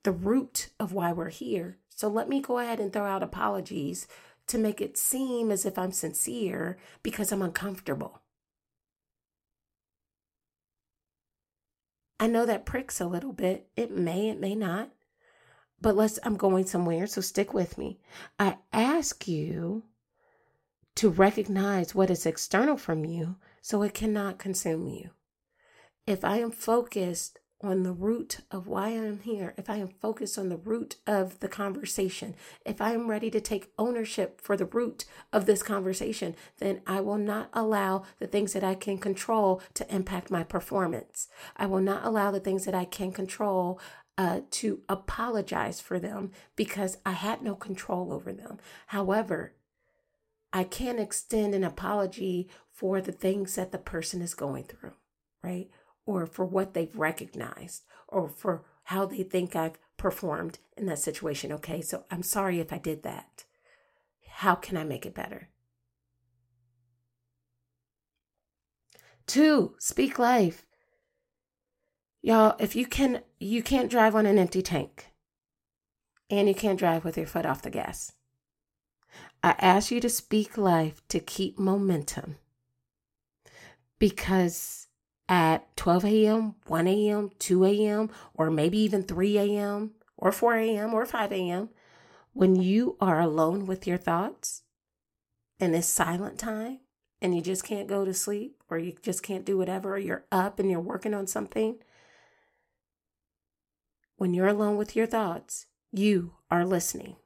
the 0.02 0.10
root 0.12 0.70
of 0.80 0.92
why 0.92 1.12
we're 1.12 1.30
here. 1.30 1.78
So 1.96 2.08
let 2.08 2.28
me 2.28 2.40
go 2.40 2.58
ahead 2.58 2.78
and 2.78 2.92
throw 2.92 3.06
out 3.06 3.22
apologies 3.22 4.06
to 4.46 4.58
make 4.58 4.80
it 4.80 4.98
seem 4.98 5.50
as 5.50 5.64
if 5.66 5.78
I'm 5.78 5.92
sincere 5.92 6.76
because 7.02 7.32
I'm 7.32 7.42
uncomfortable. 7.42 8.20
I 12.20 12.26
know 12.26 12.46
that 12.46 12.66
pricks 12.66 13.00
a 13.00 13.06
little 13.06 13.32
bit. 13.32 13.68
It 13.76 13.90
may, 13.90 14.28
it 14.28 14.38
may 14.38 14.54
not. 14.54 14.90
But 15.80 15.96
let's, 15.96 16.18
I'm 16.22 16.36
going 16.36 16.66
somewhere, 16.66 17.06
so 17.06 17.20
stick 17.20 17.52
with 17.52 17.76
me. 17.76 17.98
I 18.38 18.58
ask 18.72 19.26
you 19.26 19.82
to 20.96 21.10
recognize 21.10 21.94
what 21.94 22.10
is 22.10 22.24
external 22.24 22.76
from 22.76 23.04
you 23.04 23.36
so 23.62 23.82
it 23.82 23.94
cannot 23.94 24.38
consume 24.38 24.86
you. 24.86 25.10
If 26.06 26.24
I 26.24 26.38
am 26.38 26.50
focused 26.50 27.38
on 27.62 27.82
the 27.82 27.92
root 27.92 28.40
of 28.50 28.66
why 28.66 28.88
I'm 28.88 29.20
here, 29.20 29.54
if 29.56 29.70
I 29.70 29.76
am 29.76 29.88
focused 29.88 30.38
on 30.38 30.50
the 30.50 30.58
root 30.58 30.96
of 31.06 31.40
the 31.40 31.48
conversation, 31.48 32.34
if 32.64 32.80
I 32.80 32.92
am 32.92 33.08
ready 33.08 33.30
to 33.30 33.40
take 33.40 33.72
ownership 33.78 34.40
for 34.40 34.56
the 34.56 34.66
root 34.66 35.06
of 35.32 35.46
this 35.46 35.62
conversation, 35.62 36.36
then 36.58 36.82
I 36.86 37.00
will 37.00 37.18
not 37.18 37.48
allow 37.54 38.02
the 38.18 38.26
things 38.26 38.52
that 38.52 38.64
I 38.64 38.74
can 38.74 38.98
control 38.98 39.62
to 39.74 39.94
impact 39.94 40.30
my 40.30 40.44
performance. 40.44 41.28
I 41.56 41.66
will 41.66 41.80
not 41.80 42.04
allow 42.04 42.30
the 42.30 42.40
things 42.40 42.66
that 42.66 42.74
I 42.74 42.84
can 42.84 43.10
control 43.10 43.80
uh, 44.18 44.40
to 44.50 44.80
apologize 44.88 45.80
for 45.80 45.98
them 45.98 46.32
because 46.56 46.98
I 47.06 47.12
had 47.12 47.42
no 47.42 47.54
control 47.54 48.12
over 48.12 48.32
them. 48.32 48.58
However, 48.88 49.54
I 50.52 50.64
can 50.64 50.98
extend 50.98 51.54
an 51.54 51.64
apology 51.64 52.48
for 52.70 53.00
the 53.00 53.12
things 53.12 53.54
that 53.56 53.72
the 53.72 53.78
person 53.78 54.22
is 54.22 54.34
going 54.34 54.64
through, 54.64 54.92
right? 55.42 55.68
Or 56.06 56.24
for 56.26 56.44
what 56.44 56.72
they've 56.72 56.96
recognized 56.96 57.84
or 58.08 58.28
for 58.28 58.64
how 58.84 59.04
they 59.04 59.22
think 59.22 59.54
I've 59.54 59.78
performed 59.96 60.58
in 60.76 60.86
that 60.86 61.00
situation. 61.00 61.52
Okay, 61.52 61.82
so 61.82 62.04
I'm 62.10 62.22
sorry 62.22 62.60
if 62.60 62.72
I 62.72 62.78
did 62.78 63.02
that. 63.02 63.44
How 64.28 64.54
can 64.54 64.76
I 64.76 64.84
make 64.84 65.04
it 65.04 65.14
better? 65.14 65.48
Two, 69.26 69.74
speak 69.78 70.18
life. 70.18 70.64
Y'all, 72.22 72.54
if 72.58 72.76
you 72.76 72.86
can 72.86 73.22
you 73.38 73.62
can't 73.62 73.90
drive 73.90 74.14
on 74.14 74.26
an 74.26 74.38
empty 74.38 74.62
tank. 74.62 75.12
And 76.28 76.48
you 76.48 76.54
can't 76.54 76.78
drive 76.78 77.04
with 77.04 77.16
your 77.16 77.26
foot 77.26 77.46
off 77.46 77.62
the 77.62 77.70
gas. 77.70 78.12
I 79.42 79.54
ask 79.60 79.90
you 79.90 80.00
to 80.00 80.08
speak 80.08 80.58
life 80.58 81.06
to 81.08 81.20
keep 81.20 81.58
momentum. 81.58 82.36
Because 83.98 84.85
at 85.28 85.76
12 85.76 86.04
a.m., 86.04 86.54
1 86.66 86.86
a.m., 86.86 87.30
2 87.38 87.64
a.m., 87.64 88.10
or 88.34 88.50
maybe 88.50 88.78
even 88.78 89.02
3 89.02 89.38
a.m., 89.38 89.92
or 90.16 90.32
4 90.32 90.56
a.m., 90.56 90.94
or 90.94 91.04
5 91.04 91.32
a.m., 91.32 91.70
when 92.32 92.54
you 92.54 92.96
are 93.00 93.20
alone 93.20 93.66
with 93.66 93.86
your 93.86 93.96
thoughts 93.96 94.62
in 95.58 95.72
this 95.72 95.88
silent 95.88 96.38
time 96.38 96.80
and 97.22 97.34
you 97.34 97.40
just 97.40 97.64
can't 97.64 97.88
go 97.88 98.04
to 98.04 98.12
sleep 98.12 98.62
or 98.68 98.78
you 98.78 98.94
just 99.02 99.22
can't 99.22 99.46
do 99.46 99.56
whatever, 99.56 99.94
or 99.94 99.98
you're 99.98 100.26
up 100.30 100.58
and 100.60 100.70
you're 100.70 100.80
working 100.80 101.14
on 101.14 101.26
something, 101.26 101.78
when 104.16 104.34
you're 104.34 104.48
alone 104.48 104.76
with 104.76 104.94
your 104.94 105.06
thoughts, 105.06 105.66
you 105.92 106.34
are 106.50 106.66
listening. 106.66 107.16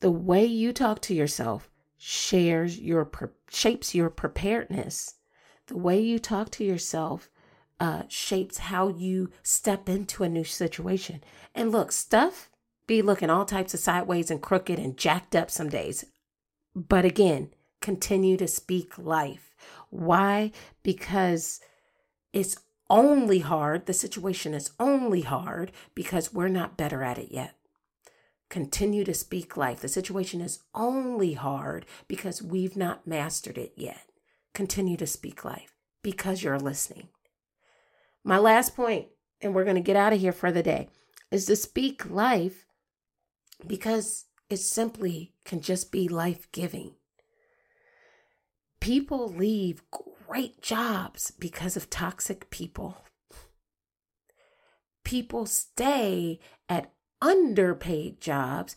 The 0.00 0.10
way 0.10 0.44
you 0.44 0.72
talk 0.72 1.00
to 1.02 1.14
yourself 1.14 1.68
shares 1.98 2.78
your 2.78 3.10
shapes 3.50 3.94
your 3.94 4.10
preparedness 4.10 5.15
the 5.66 5.76
way 5.76 6.00
you 6.00 6.18
talk 6.18 6.50
to 6.52 6.64
yourself 6.64 7.28
uh, 7.78 8.02
shapes 8.08 8.58
how 8.58 8.88
you 8.88 9.30
step 9.42 9.88
into 9.88 10.22
a 10.22 10.28
new 10.28 10.44
situation. 10.44 11.22
And 11.54 11.70
look, 11.70 11.92
stuff 11.92 12.50
be 12.86 13.02
looking 13.02 13.30
all 13.30 13.44
types 13.44 13.74
of 13.74 13.80
sideways 13.80 14.30
and 14.30 14.40
crooked 14.40 14.78
and 14.78 14.96
jacked 14.96 15.34
up 15.34 15.50
some 15.50 15.68
days. 15.68 16.04
But 16.74 17.04
again, 17.04 17.50
continue 17.80 18.36
to 18.36 18.48
speak 18.48 18.96
life. 18.96 19.54
Why? 19.90 20.52
Because 20.82 21.60
it's 22.32 22.58
only 22.88 23.40
hard. 23.40 23.86
The 23.86 23.92
situation 23.92 24.54
is 24.54 24.70
only 24.78 25.22
hard 25.22 25.72
because 25.94 26.32
we're 26.32 26.48
not 26.48 26.76
better 26.76 27.02
at 27.02 27.18
it 27.18 27.28
yet. 27.30 27.54
Continue 28.48 29.02
to 29.04 29.14
speak 29.14 29.56
life. 29.56 29.80
The 29.80 29.88
situation 29.88 30.40
is 30.40 30.60
only 30.72 31.32
hard 31.32 31.84
because 32.06 32.40
we've 32.40 32.76
not 32.76 33.06
mastered 33.06 33.58
it 33.58 33.72
yet 33.74 34.06
continue 34.56 34.96
to 34.96 35.06
speak 35.06 35.44
life 35.44 35.74
because 36.02 36.42
you're 36.42 36.58
listening. 36.58 37.08
My 38.24 38.38
last 38.38 38.74
point, 38.74 39.08
and 39.42 39.54
we're 39.54 39.64
going 39.64 39.76
to 39.76 39.82
get 39.82 39.96
out 39.96 40.14
of 40.14 40.18
here 40.18 40.32
for 40.32 40.50
the 40.50 40.62
day, 40.62 40.88
is 41.30 41.44
to 41.44 41.56
speak 41.56 42.08
life 42.08 42.64
because 43.66 44.24
it 44.48 44.56
simply 44.56 45.34
can 45.44 45.60
just 45.60 45.92
be 45.92 46.08
life 46.08 46.50
giving. 46.52 46.94
People 48.80 49.28
leave 49.28 49.82
great 49.90 50.62
jobs 50.62 51.30
because 51.32 51.76
of 51.76 51.90
toxic 51.90 52.48
people. 52.48 53.04
People 55.04 55.44
stay 55.44 56.40
at 56.66 56.92
underpaid 57.20 58.22
jobs 58.22 58.74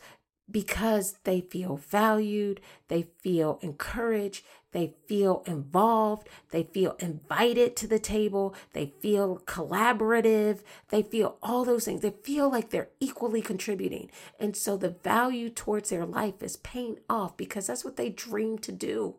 because 0.50 1.16
they 1.24 1.40
feel 1.40 1.76
valued, 1.76 2.60
they 2.88 3.08
feel 3.22 3.58
encouraged, 3.62 4.44
they 4.72 4.94
feel 5.06 5.42
involved, 5.46 6.28
they 6.50 6.62
feel 6.62 6.96
invited 6.98 7.76
to 7.76 7.86
the 7.86 7.98
table, 7.98 8.54
they 8.72 8.92
feel 9.00 9.42
collaborative, 9.46 10.60
they 10.88 11.02
feel 11.02 11.36
all 11.42 11.64
those 11.64 11.84
things. 11.84 12.02
They 12.02 12.14
feel 12.22 12.50
like 12.50 12.70
they're 12.70 12.90
equally 13.00 13.42
contributing. 13.42 14.10
And 14.38 14.56
so 14.56 14.76
the 14.76 14.90
value 14.90 15.50
towards 15.50 15.90
their 15.90 16.06
life 16.06 16.42
is 16.42 16.56
paying 16.56 16.98
off 17.08 17.36
because 17.36 17.66
that's 17.66 17.84
what 17.84 17.96
they 17.96 18.10
dream 18.10 18.58
to 18.58 18.72
do. 18.72 19.16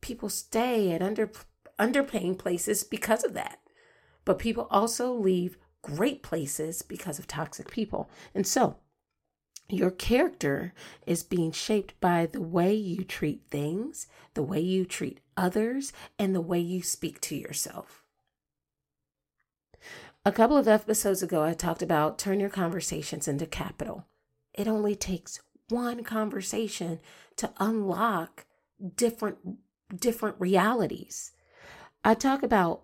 People 0.00 0.28
stay 0.28 0.92
at 0.92 1.02
under 1.02 1.30
underpaying 1.78 2.38
places 2.38 2.84
because 2.84 3.24
of 3.24 3.32
that. 3.34 3.58
But 4.26 4.38
people 4.38 4.68
also 4.70 5.14
leave 5.14 5.56
great 5.82 6.22
places 6.22 6.82
because 6.82 7.18
of 7.18 7.26
toxic 7.26 7.70
people. 7.70 8.10
And 8.34 8.46
so, 8.46 8.76
your 9.68 9.90
character 9.90 10.74
is 11.06 11.22
being 11.22 11.52
shaped 11.52 11.98
by 12.00 12.26
the 12.26 12.40
way 12.40 12.74
you 12.74 13.04
treat 13.04 13.42
things, 13.50 14.08
the 14.34 14.42
way 14.42 14.60
you 14.60 14.84
treat 14.84 15.20
others, 15.36 15.92
and 16.18 16.34
the 16.34 16.40
way 16.40 16.58
you 16.58 16.82
speak 16.82 17.20
to 17.22 17.36
yourself. 17.36 18.02
A 20.24 20.32
couple 20.32 20.56
of 20.56 20.68
episodes 20.68 21.22
ago, 21.22 21.42
I 21.42 21.54
talked 21.54 21.82
about 21.82 22.18
turn 22.18 22.40
your 22.40 22.50
conversations 22.50 23.26
into 23.26 23.46
capital. 23.46 24.06
It 24.52 24.68
only 24.68 24.94
takes 24.94 25.40
one 25.70 26.04
conversation 26.04 27.00
to 27.36 27.52
unlock 27.58 28.44
different 28.96 29.38
different 29.96 30.36
realities. 30.38 31.32
I 32.04 32.14
talk 32.14 32.42
about 32.42 32.82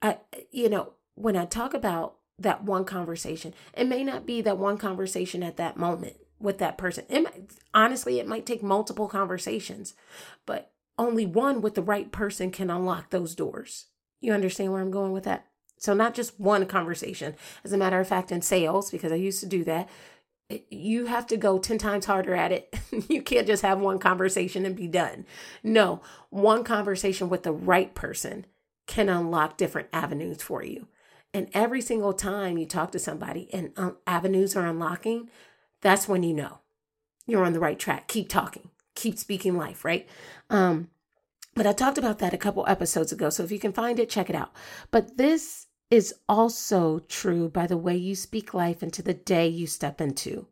I 0.00 0.18
you 0.52 0.68
know, 0.68 0.92
when 1.20 1.36
I 1.36 1.44
talk 1.44 1.74
about 1.74 2.14
that 2.38 2.64
one 2.64 2.84
conversation, 2.84 3.54
it 3.74 3.88
may 3.88 4.04
not 4.04 4.26
be 4.26 4.40
that 4.42 4.58
one 4.58 4.78
conversation 4.78 5.42
at 5.42 5.56
that 5.56 5.76
moment 5.76 6.16
with 6.38 6.58
that 6.58 6.78
person. 6.78 7.04
It 7.08 7.22
might, 7.22 7.50
honestly, 7.74 8.20
it 8.20 8.28
might 8.28 8.46
take 8.46 8.62
multiple 8.62 9.08
conversations, 9.08 9.94
but 10.46 10.70
only 10.96 11.26
one 11.26 11.60
with 11.60 11.74
the 11.74 11.82
right 11.82 12.10
person 12.12 12.50
can 12.50 12.70
unlock 12.70 13.10
those 13.10 13.34
doors. 13.34 13.86
You 14.20 14.32
understand 14.32 14.72
where 14.72 14.80
I'm 14.80 14.90
going 14.90 15.12
with 15.12 15.24
that? 15.24 15.46
So, 15.78 15.94
not 15.94 16.14
just 16.14 16.38
one 16.40 16.66
conversation. 16.66 17.36
As 17.64 17.72
a 17.72 17.76
matter 17.76 18.00
of 18.00 18.08
fact, 18.08 18.32
in 18.32 18.42
sales, 18.42 18.90
because 18.90 19.12
I 19.12 19.16
used 19.16 19.40
to 19.40 19.46
do 19.46 19.62
that, 19.64 19.88
you 20.70 21.06
have 21.06 21.26
to 21.28 21.36
go 21.36 21.58
10 21.58 21.78
times 21.78 22.06
harder 22.06 22.34
at 22.34 22.52
it. 22.52 22.74
you 23.08 23.22
can't 23.22 23.46
just 23.46 23.62
have 23.62 23.80
one 23.80 23.98
conversation 23.98 24.64
and 24.64 24.74
be 24.74 24.88
done. 24.88 25.24
No, 25.62 26.00
one 26.30 26.64
conversation 26.64 27.28
with 27.28 27.42
the 27.42 27.52
right 27.52 27.94
person 27.94 28.46
can 28.86 29.08
unlock 29.08 29.56
different 29.56 29.88
avenues 29.92 30.42
for 30.42 30.64
you. 30.64 30.88
And 31.34 31.48
every 31.52 31.80
single 31.80 32.12
time 32.12 32.56
you 32.58 32.66
talk 32.66 32.90
to 32.92 32.98
somebody 32.98 33.48
and 33.52 33.72
um, 33.76 33.96
avenues 34.06 34.56
are 34.56 34.66
unlocking, 34.66 35.28
that's 35.80 36.08
when 36.08 36.22
you 36.22 36.34
know 36.34 36.60
you're 37.26 37.44
on 37.44 37.52
the 37.52 37.60
right 37.60 37.78
track. 37.78 38.08
Keep 38.08 38.28
talking, 38.28 38.70
keep 38.94 39.18
speaking 39.18 39.56
life, 39.56 39.84
right? 39.84 40.08
Um, 40.48 40.88
but 41.54 41.66
I 41.66 41.72
talked 41.72 41.98
about 41.98 42.18
that 42.20 42.34
a 42.34 42.38
couple 42.38 42.64
episodes 42.66 43.12
ago. 43.12 43.30
So 43.30 43.42
if 43.42 43.52
you 43.52 43.58
can 43.58 43.72
find 43.72 43.98
it, 43.98 44.08
check 44.08 44.30
it 44.30 44.36
out. 44.36 44.52
But 44.90 45.16
this 45.16 45.66
is 45.90 46.14
also 46.28 47.00
true 47.00 47.48
by 47.48 47.66
the 47.66 47.76
way 47.76 47.96
you 47.96 48.14
speak 48.14 48.54
life 48.54 48.82
into 48.82 49.02
the 49.02 49.14
day 49.14 49.48
you 49.48 49.66
step 49.66 50.00
into. 50.00 50.46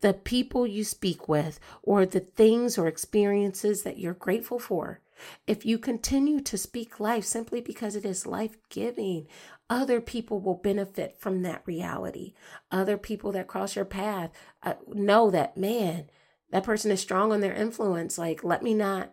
The 0.00 0.14
people 0.14 0.66
you 0.66 0.84
speak 0.84 1.28
with, 1.28 1.60
or 1.82 2.06
the 2.06 2.20
things 2.20 2.78
or 2.78 2.86
experiences 2.86 3.82
that 3.82 3.98
you're 3.98 4.14
grateful 4.14 4.58
for. 4.58 5.00
If 5.46 5.64
you 5.64 5.78
continue 5.78 6.40
to 6.40 6.58
speak 6.58 7.00
life 7.00 7.24
simply 7.24 7.60
because 7.60 7.96
it 7.96 8.04
is 8.04 8.26
life 8.26 8.56
giving, 8.68 9.26
other 9.68 10.00
people 10.00 10.40
will 10.40 10.54
benefit 10.54 11.16
from 11.18 11.42
that 11.42 11.62
reality. 11.66 12.34
Other 12.70 12.96
people 12.96 13.32
that 13.32 13.48
cross 13.48 13.74
your 13.74 13.84
path 13.84 14.30
uh, 14.62 14.74
know 14.88 15.30
that, 15.30 15.56
man, 15.56 16.06
that 16.50 16.64
person 16.64 16.90
is 16.90 17.00
strong 17.00 17.32
on 17.32 17.40
their 17.40 17.54
influence. 17.54 18.18
Like, 18.18 18.44
let 18.44 18.62
me 18.62 18.74
not 18.74 19.12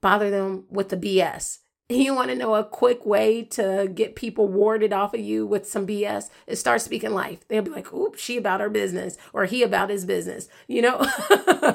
bother 0.00 0.30
them 0.30 0.64
with 0.70 0.88
the 0.88 0.96
BS. 0.96 1.58
You 1.88 2.16
want 2.16 2.30
to 2.30 2.34
know 2.34 2.56
a 2.56 2.64
quick 2.64 3.06
way 3.06 3.44
to 3.44 3.88
get 3.94 4.16
people 4.16 4.48
warded 4.48 4.92
off 4.92 5.14
of 5.14 5.20
you 5.20 5.46
with 5.46 5.68
some 5.68 5.86
BS? 5.86 6.30
Is 6.48 6.58
start 6.58 6.80
speaking 6.80 7.12
life. 7.12 7.46
They'll 7.46 7.62
be 7.62 7.70
like, 7.70 7.92
"Oops, 7.92 8.20
she 8.20 8.36
about 8.36 8.60
her 8.60 8.68
business," 8.68 9.16
or 9.32 9.44
"He 9.44 9.62
about 9.62 9.90
his 9.90 10.04
business." 10.04 10.48
You 10.66 10.82
know, 10.82 10.96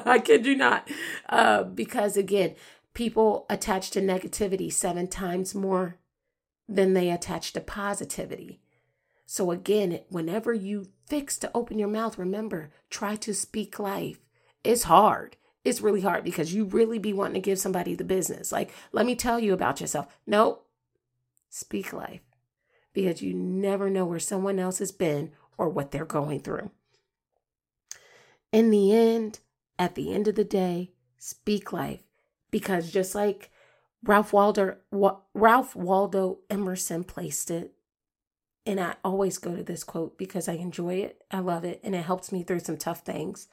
I 0.05 0.21
kid 0.21 0.45
you 0.45 0.57
not, 0.57 0.89
uh, 1.29 1.63
because 1.63 2.17
again, 2.17 2.55
people 2.93 3.45
attach 3.49 3.91
to 3.91 4.01
negativity 4.01 4.71
seven 4.71 5.07
times 5.07 5.55
more 5.55 5.97
than 6.67 6.93
they 6.93 7.09
attach 7.09 7.53
to 7.53 7.61
positivity. 7.61 8.61
So 9.25 9.51
again, 9.51 10.01
whenever 10.09 10.53
you 10.53 10.87
fix 11.07 11.37
to 11.39 11.51
open 11.53 11.79
your 11.79 11.87
mouth, 11.87 12.17
remember, 12.17 12.71
try 12.89 13.15
to 13.17 13.33
speak 13.33 13.79
life. 13.79 14.19
It's 14.63 14.83
hard 14.83 15.37
it's 15.63 15.81
really 15.81 16.01
hard 16.01 16.23
because 16.23 16.53
you 16.53 16.65
really 16.65 16.97
be 16.97 17.13
wanting 17.13 17.35
to 17.35 17.39
give 17.39 17.59
somebody 17.59 17.93
the 17.95 18.03
business. 18.03 18.51
Like, 18.51 18.73
let 18.91 19.05
me 19.05 19.15
tell 19.15 19.39
you 19.39 19.53
about 19.53 19.79
yourself. 19.79 20.07
Nope. 20.25 20.67
Speak 21.49 21.93
life 21.93 22.21
because 22.93 23.21
you 23.21 23.33
never 23.33 23.89
know 23.89 24.05
where 24.05 24.19
someone 24.19 24.57
else 24.57 24.79
has 24.79 24.91
been 24.91 25.31
or 25.57 25.69
what 25.69 25.91
they're 25.91 26.05
going 26.05 26.39
through. 26.39 26.71
In 28.51 28.71
the 28.71 28.93
end, 28.93 29.39
at 29.77 29.95
the 29.95 30.13
end 30.13 30.27
of 30.27 30.35
the 30.35 30.43
day, 30.43 30.91
speak 31.17 31.71
life 31.71 32.01
because 32.51 32.91
just 32.91 33.15
like 33.15 33.49
Ralph 34.03 34.33
Waldo 34.33 34.77
Ralph 35.33 35.75
Waldo 35.75 36.39
Emerson 36.49 37.03
placed 37.03 37.49
it 37.49 37.73
and 38.65 38.79
I 38.79 38.95
always 39.03 39.37
go 39.37 39.55
to 39.55 39.63
this 39.63 39.83
quote 39.83 40.17
because 40.17 40.47
I 40.47 40.53
enjoy 40.53 40.95
it, 40.95 41.23
I 41.31 41.39
love 41.39 41.63
it, 41.63 41.79
and 41.83 41.95
it 41.95 42.05
helps 42.05 42.31
me 42.31 42.43
through 42.43 42.59
some 42.59 42.77
tough 42.77 43.01
things. 43.01 43.47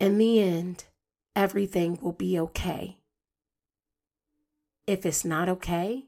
In 0.00 0.18
the 0.18 0.40
end, 0.40 0.84
everything 1.36 1.98
will 2.00 2.12
be 2.12 2.38
okay. 2.38 2.98
If 4.86 5.06
it's 5.06 5.24
not 5.24 5.48
okay, 5.48 6.06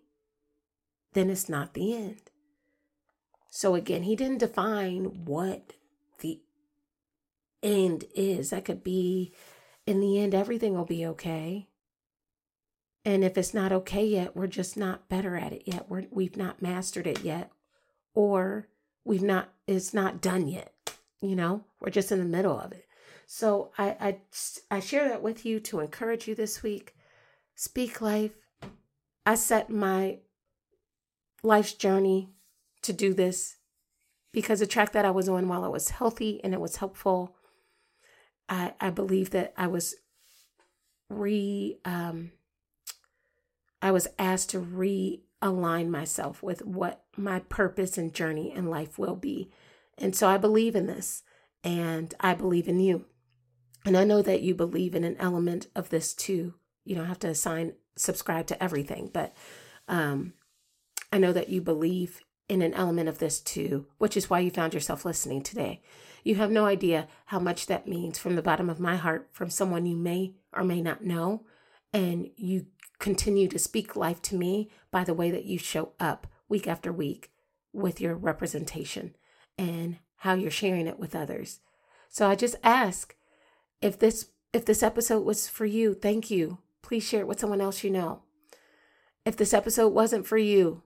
then 1.12 1.30
it's 1.30 1.48
not 1.48 1.74
the 1.74 1.94
end. 1.94 2.30
So 3.48 3.74
again, 3.74 4.02
he 4.02 4.16
didn't 4.16 4.38
define 4.38 5.24
what 5.24 5.74
the 6.18 6.40
end 7.62 8.04
is. 8.14 8.50
That 8.50 8.64
could 8.64 8.82
be 8.82 9.32
in 9.86 10.00
the 10.00 10.18
end, 10.18 10.34
everything 10.34 10.74
will 10.74 10.84
be 10.84 11.06
okay. 11.06 11.68
And 13.04 13.22
if 13.22 13.38
it's 13.38 13.54
not 13.54 13.72
okay 13.72 14.04
yet, 14.04 14.34
we're 14.34 14.48
just 14.48 14.76
not 14.76 15.08
better 15.08 15.36
at 15.36 15.52
it 15.52 15.62
yet. 15.64 15.88
We're, 15.88 16.06
we've 16.10 16.36
not 16.36 16.60
mastered 16.60 17.06
it 17.06 17.22
yet. 17.22 17.52
Or 18.14 18.68
we've 19.04 19.22
not, 19.22 19.52
it's 19.66 19.94
not 19.94 20.20
done 20.20 20.48
yet. 20.48 20.72
You 21.20 21.36
know, 21.36 21.64
we're 21.80 21.90
just 21.90 22.10
in 22.10 22.18
the 22.18 22.24
middle 22.24 22.58
of 22.58 22.72
it. 22.72 22.86
So 23.26 23.70
I, 23.78 23.96
I, 24.00 24.76
I 24.76 24.80
share 24.80 25.08
that 25.08 25.22
with 25.22 25.46
you 25.46 25.60
to 25.60 25.80
encourage 25.80 26.26
you 26.26 26.34
this 26.34 26.62
week. 26.62 26.94
Speak 27.54 28.00
life. 28.00 28.32
I 29.24 29.34
set 29.34 29.70
my 29.70 30.18
life's 31.42 31.72
journey 31.74 32.30
to 32.82 32.92
do 32.92 33.14
this 33.14 33.56
because 34.32 34.60
the 34.60 34.66
track 34.66 34.92
that 34.92 35.04
I 35.04 35.10
was 35.10 35.28
on 35.28 35.48
while 35.48 35.64
I 35.64 35.68
was 35.68 35.90
healthy 35.90 36.40
and 36.44 36.52
it 36.52 36.60
was 36.60 36.76
helpful, 36.76 37.36
I, 38.48 38.74
I 38.80 38.90
believe 38.90 39.30
that 39.30 39.52
I 39.56 39.66
was 39.66 39.96
re 41.08 41.78
um, 41.84 42.32
I 43.82 43.90
was 43.90 44.08
asked 44.18 44.50
to 44.50 44.60
realign 44.60 45.88
myself 45.88 46.42
with 46.42 46.64
what 46.64 47.04
my 47.16 47.40
purpose 47.40 47.98
and 47.98 48.12
journey 48.12 48.52
in 48.52 48.70
life 48.70 48.98
will 48.98 49.16
be. 49.16 49.50
And 49.98 50.14
so 50.14 50.28
I 50.28 50.38
believe 50.38 50.74
in 50.74 50.86
this 50.86 51.22
and 51.62 52.14
I 52.20 52.34
believe 52.34 52.68
in 52.68 52.80
you. 52.80 53.04
And 53.84 53.96
I 53.96 54.04
know 54.04 54.22
that 54.22 54.42
you 54.42 54.54
believe 54.54 54.94
in 54.94 55.04
an 55.04 55.16
element 55.18 55.68
of 55.76 55.90
this 55.90 56.14
too. 56.14 56.54
You 56.84 56.96
don't 56.96 57.06
have 57.06 57.20
to 57.20 57.28
assign, 57.28 57.74
subscribe 57.96 58.46
to 58.48 58.62
everything, 58.62 59.10
but 59.12 59.34
um, 59.88 60.32
I 61.12 61.18
know 61.18 61.32
that 61.32 61.48
you 61.48 61.60
believe 61.60 62.22
in 62.48 62.62
an 62.62 62.74
element 62.74 63.08
of 63.08 63.18
this 63.18 63.40
too, 63.40 63.86
which 63.98 64.16
is 64.16 64.30
why 64.30 64.38
you 64.40 64.50
found 64.50 64.74
yourself 64.74 65.04
listening 65.04 65.42
today. 65.42 65.82
You 66.22 66.36
have 66.36 66.50
no 66.50 66.66
idea 66.66 67.08
how 67.26 67.38
much 67.38 67.66
that 67.66 67.86
means 67.86 68.18
from 68.18 68.36
the 68.36 68.42
bottom 68.42 68.68
of 68.68 68.80
my 68.80 68.96
heart 68.96 69.28
from 69.32 69.50
someone 69.50 69.86
you 69.86 69.96
may 69.96 70.34
or 70.52 70.64
may 70.64 70.80
not 70.80 71.04
know. 71.04 71.44
And 71.92 72.30
you 72.36 72.66
continue 72.98 73.48
to 73.48 73.58
speak 73.58 73.96
life 73.96 74.20
to 74.22 74.34
me 74.34 74.70
by 74.90 75.04
the 75.04 75.14
way 75.14 75.30
that 75.30 75.44
you 75.44 75.58
show 75.58 75.92
up 76.00 76.26
week 76.48 76.66
after 76.66 76.92
week 76.92 77.30
with 77.72 78.00
your 78.00 78.14
representation 78.14 79.14
and 79.58 79.98
how 80.16 80.34
you're 80.34 80.50
sharing 80.50 80.86
it 80.86 80.98
with 80.98 81.14
others. 81.14 81.60
So 82.08 82.28
I 82.28 82.34
just 82.34 82.56
ask 82.62 83.14
if 83.80 83.98
this 83.98 84.30
if 84.52 84.64
this 84.64 84.82
episode 84.82 85.24
was 85.24 85.48
for 85.48 85.66
you, 85.66 85.92
thank 85.92 86.30
you. 86.30 86.58
Please 86.82 87.06
share 87.06 87.20
it 87.20 87.26
with 87.26 87.40
someone 87.40 87.60
else 87.60 87.84
you 87.84 87.90
know. 87.90 88.22
If 89.24 89.36
this 89.36 89.52
episode 89.52 89.88
wasn't 89.88 90.26
for 90.26 90.38
you, 90.38 90.82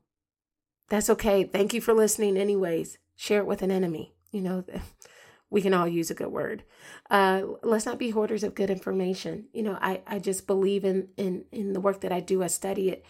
that's 0.90 1.08
okay. 1.08 1.44
Thank 1.44 1.72
you 1.72 1.80
for 1.80 1.94
listening 1.94 2.36
anyways. 2.36 2.98
Share 3.16 3.40
it 3.40 3.46
with 3.46 3.62
an 3.62 3.70
enemy. 3.70 4.12
You 4.32 4.42
know, 4.42 4.64
we 5.50 5.62
can 5.62 5.72
all 5.72 5.88
use 5.88 6.10
a 6.10 6.14
good 6.14 6.30
word. 6.30 6.64
Uh, 7.08 7.42
let's 7.62 7.86
not 7.86 7.98
be 7.98 8.10
hoarders 8.10 8.44
of 8.44 8.54
good 8.54 8.70
information. 8.70 9.46
You 9.54 9.62
know, 9.62 9.78
I, 9.80 10.02
I 10.06 10.18
just 10.18 10.46
believe 10.46 10.84
in, 10.84 11.08
in, 11.16 11.46
in 11.50 11.72
the 11.72 11.80
work 11.80 12.02
that 12.02 12.12
I 12.12 12.20
do. 12.20 12.42
I 12.42 12.48
study 12.48 12.90
it. 12.90 13.06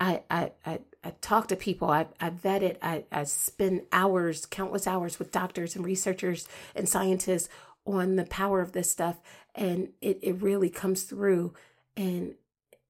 I, 0.00 0.22
I, 0.30 0.52
I, 0.66 0.80
I 1.04 1.10
talk 1.20 1.48
to 1.48 1.56
people. 1.56 1.90
I, 1.90 2.06
I 2.20 2.30
vet 2.30 2.62
it. 2.62 2.78
I, 2.82 3.04
I 3.12 3.24
spend 3.24 3.82
hours, 3.92 4.44
countless 4.44 4.86
hours 4.86 5.18
with 5.18 5.30
doctors 5.30 5.76
and 5.76 5.84
researchers 5.84 6.48
and 6.74 6.88
scientists 6.88 7.48
on 7.86 8.16
the 8.16 8.24
power 8.24 8.60
of 8.60 8.72
this 8.72 8.90
stuff 8.90 9.16
and 9.54 9.88
it, 10.00 10.18
it 10.22 10.42
really 10.42 10.68
comes 10.68 11.04
through 11.04 11.54
and 11.96 12.34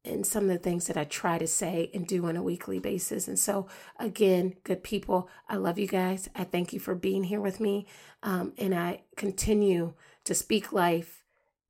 and 0.09 0.27
some 0.27 0.45
of 0.45 0.49
the 0.49 0.59
things 0.59 0.87
that 0.87 0.97
I 0.97 1.05
try 1.05 1.39
to 1.39 1.47
say 1.47 1.91
and 1.95 2.07
do 2.07 2.27
on 2.27 2.37
a 2.37 2.43
weekly 2.43 2.79
basis. 2.79 3.29
And 3.29 3.39
so, 3.39 3.69
again, 3.99 4.55
good 4.65 4.83
people, 4.83 5.29
I 5.49 5.57
love 5.57 5.79
you 5.79 5.87
guys. 5.87 6.29
I 6.35 6.45
thank 6.45 6.73
you 6.73 6.81
for 6.81 6.95
being 6.95 7.25
here 7.25 7.41
with 7.41 7.61
me. 7.61 7.87
Um, 8.23 8.53
and 8.59 8.75
I 8.75 9.03
continue 9.17 9.95
to 10.25 10.35
speak 10.35 10.73
life 10.73 11.25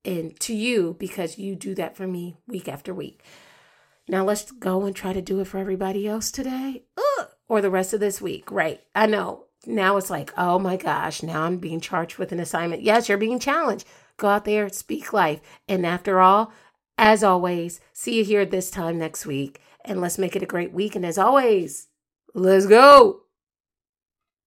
and 0.04 0.38
to 0.40 0.54
you 0.54 0.96
because 0.98 1.38
you 1.38 1.54
do 1.54 1.74
that 1.74 1.96
for 1.96 2.06
me 2.06 2.36
week 2.46 2.68
after 2.68 2.94
week. 2.94 3.22
Now, 4.08 4.24
let's 4.24 4.50
go 4.50 4.84
and 4.84 4.96
try 4.96 5.12
to 5.12 5.20
do 5.20 5.40
it 5.40 5.46
for 5.46 5.58
everybody 5.58 6.08
else 6.08 6.30
today 6.30 6.84
Ugh, 6.96 7.28
or 7.48 7.60
the 7.60 7.70
rest 7.70 7.92
of 7.92 8.00
this 8.00 8.20
week. 8.20 8.50
Right. 8.50 8.80
I 8.94 9.06
know 9.06 9.44
now 9.66 9.96
it's 9.96 10.08
like, 10.08 10.32
oh 10.38 10.58
my 10.58 10.76
gosh, 10.76 11.22
now 11.22 11.42
I'm 11.42 11.58
being 11.58 11.80
charged 11.80 12.16
with 12.16 12.32
an 12.32 12.40
assignment. 12.40 12.82
Yes, 12.82 13.08
you're 13.08 13.18
being 13.18 13.38
challenged. 13.38 13.86
Go 14.16 14.28
out 14.28 14.44
there, 14.44 14.68
speak 14.70 15.12
life. 15.12 15.40
And 15.68 15.84
after 15.84 16.20
all, 16.20 16.52
as 16.98 17.22
always, 17.24 17.80
see 17.92 18.18
you 18.18 18.24
here 18.24 18.44
this 18.44 18.70
time 18.70 18.98
next 18.98 19.24
week. 19.24 19.60
And 19.84 20.00
let's 20.00 20.18
make 20.18 20.36
it 20.36 20.42
a 20.42 20.46
great 20.46 20.72
week. 20.72 20.94
And 20.96 21.06
as 21.06 21.16
always, 21.16 21.86
let's 22.34 22.66
go. 22.66 23.22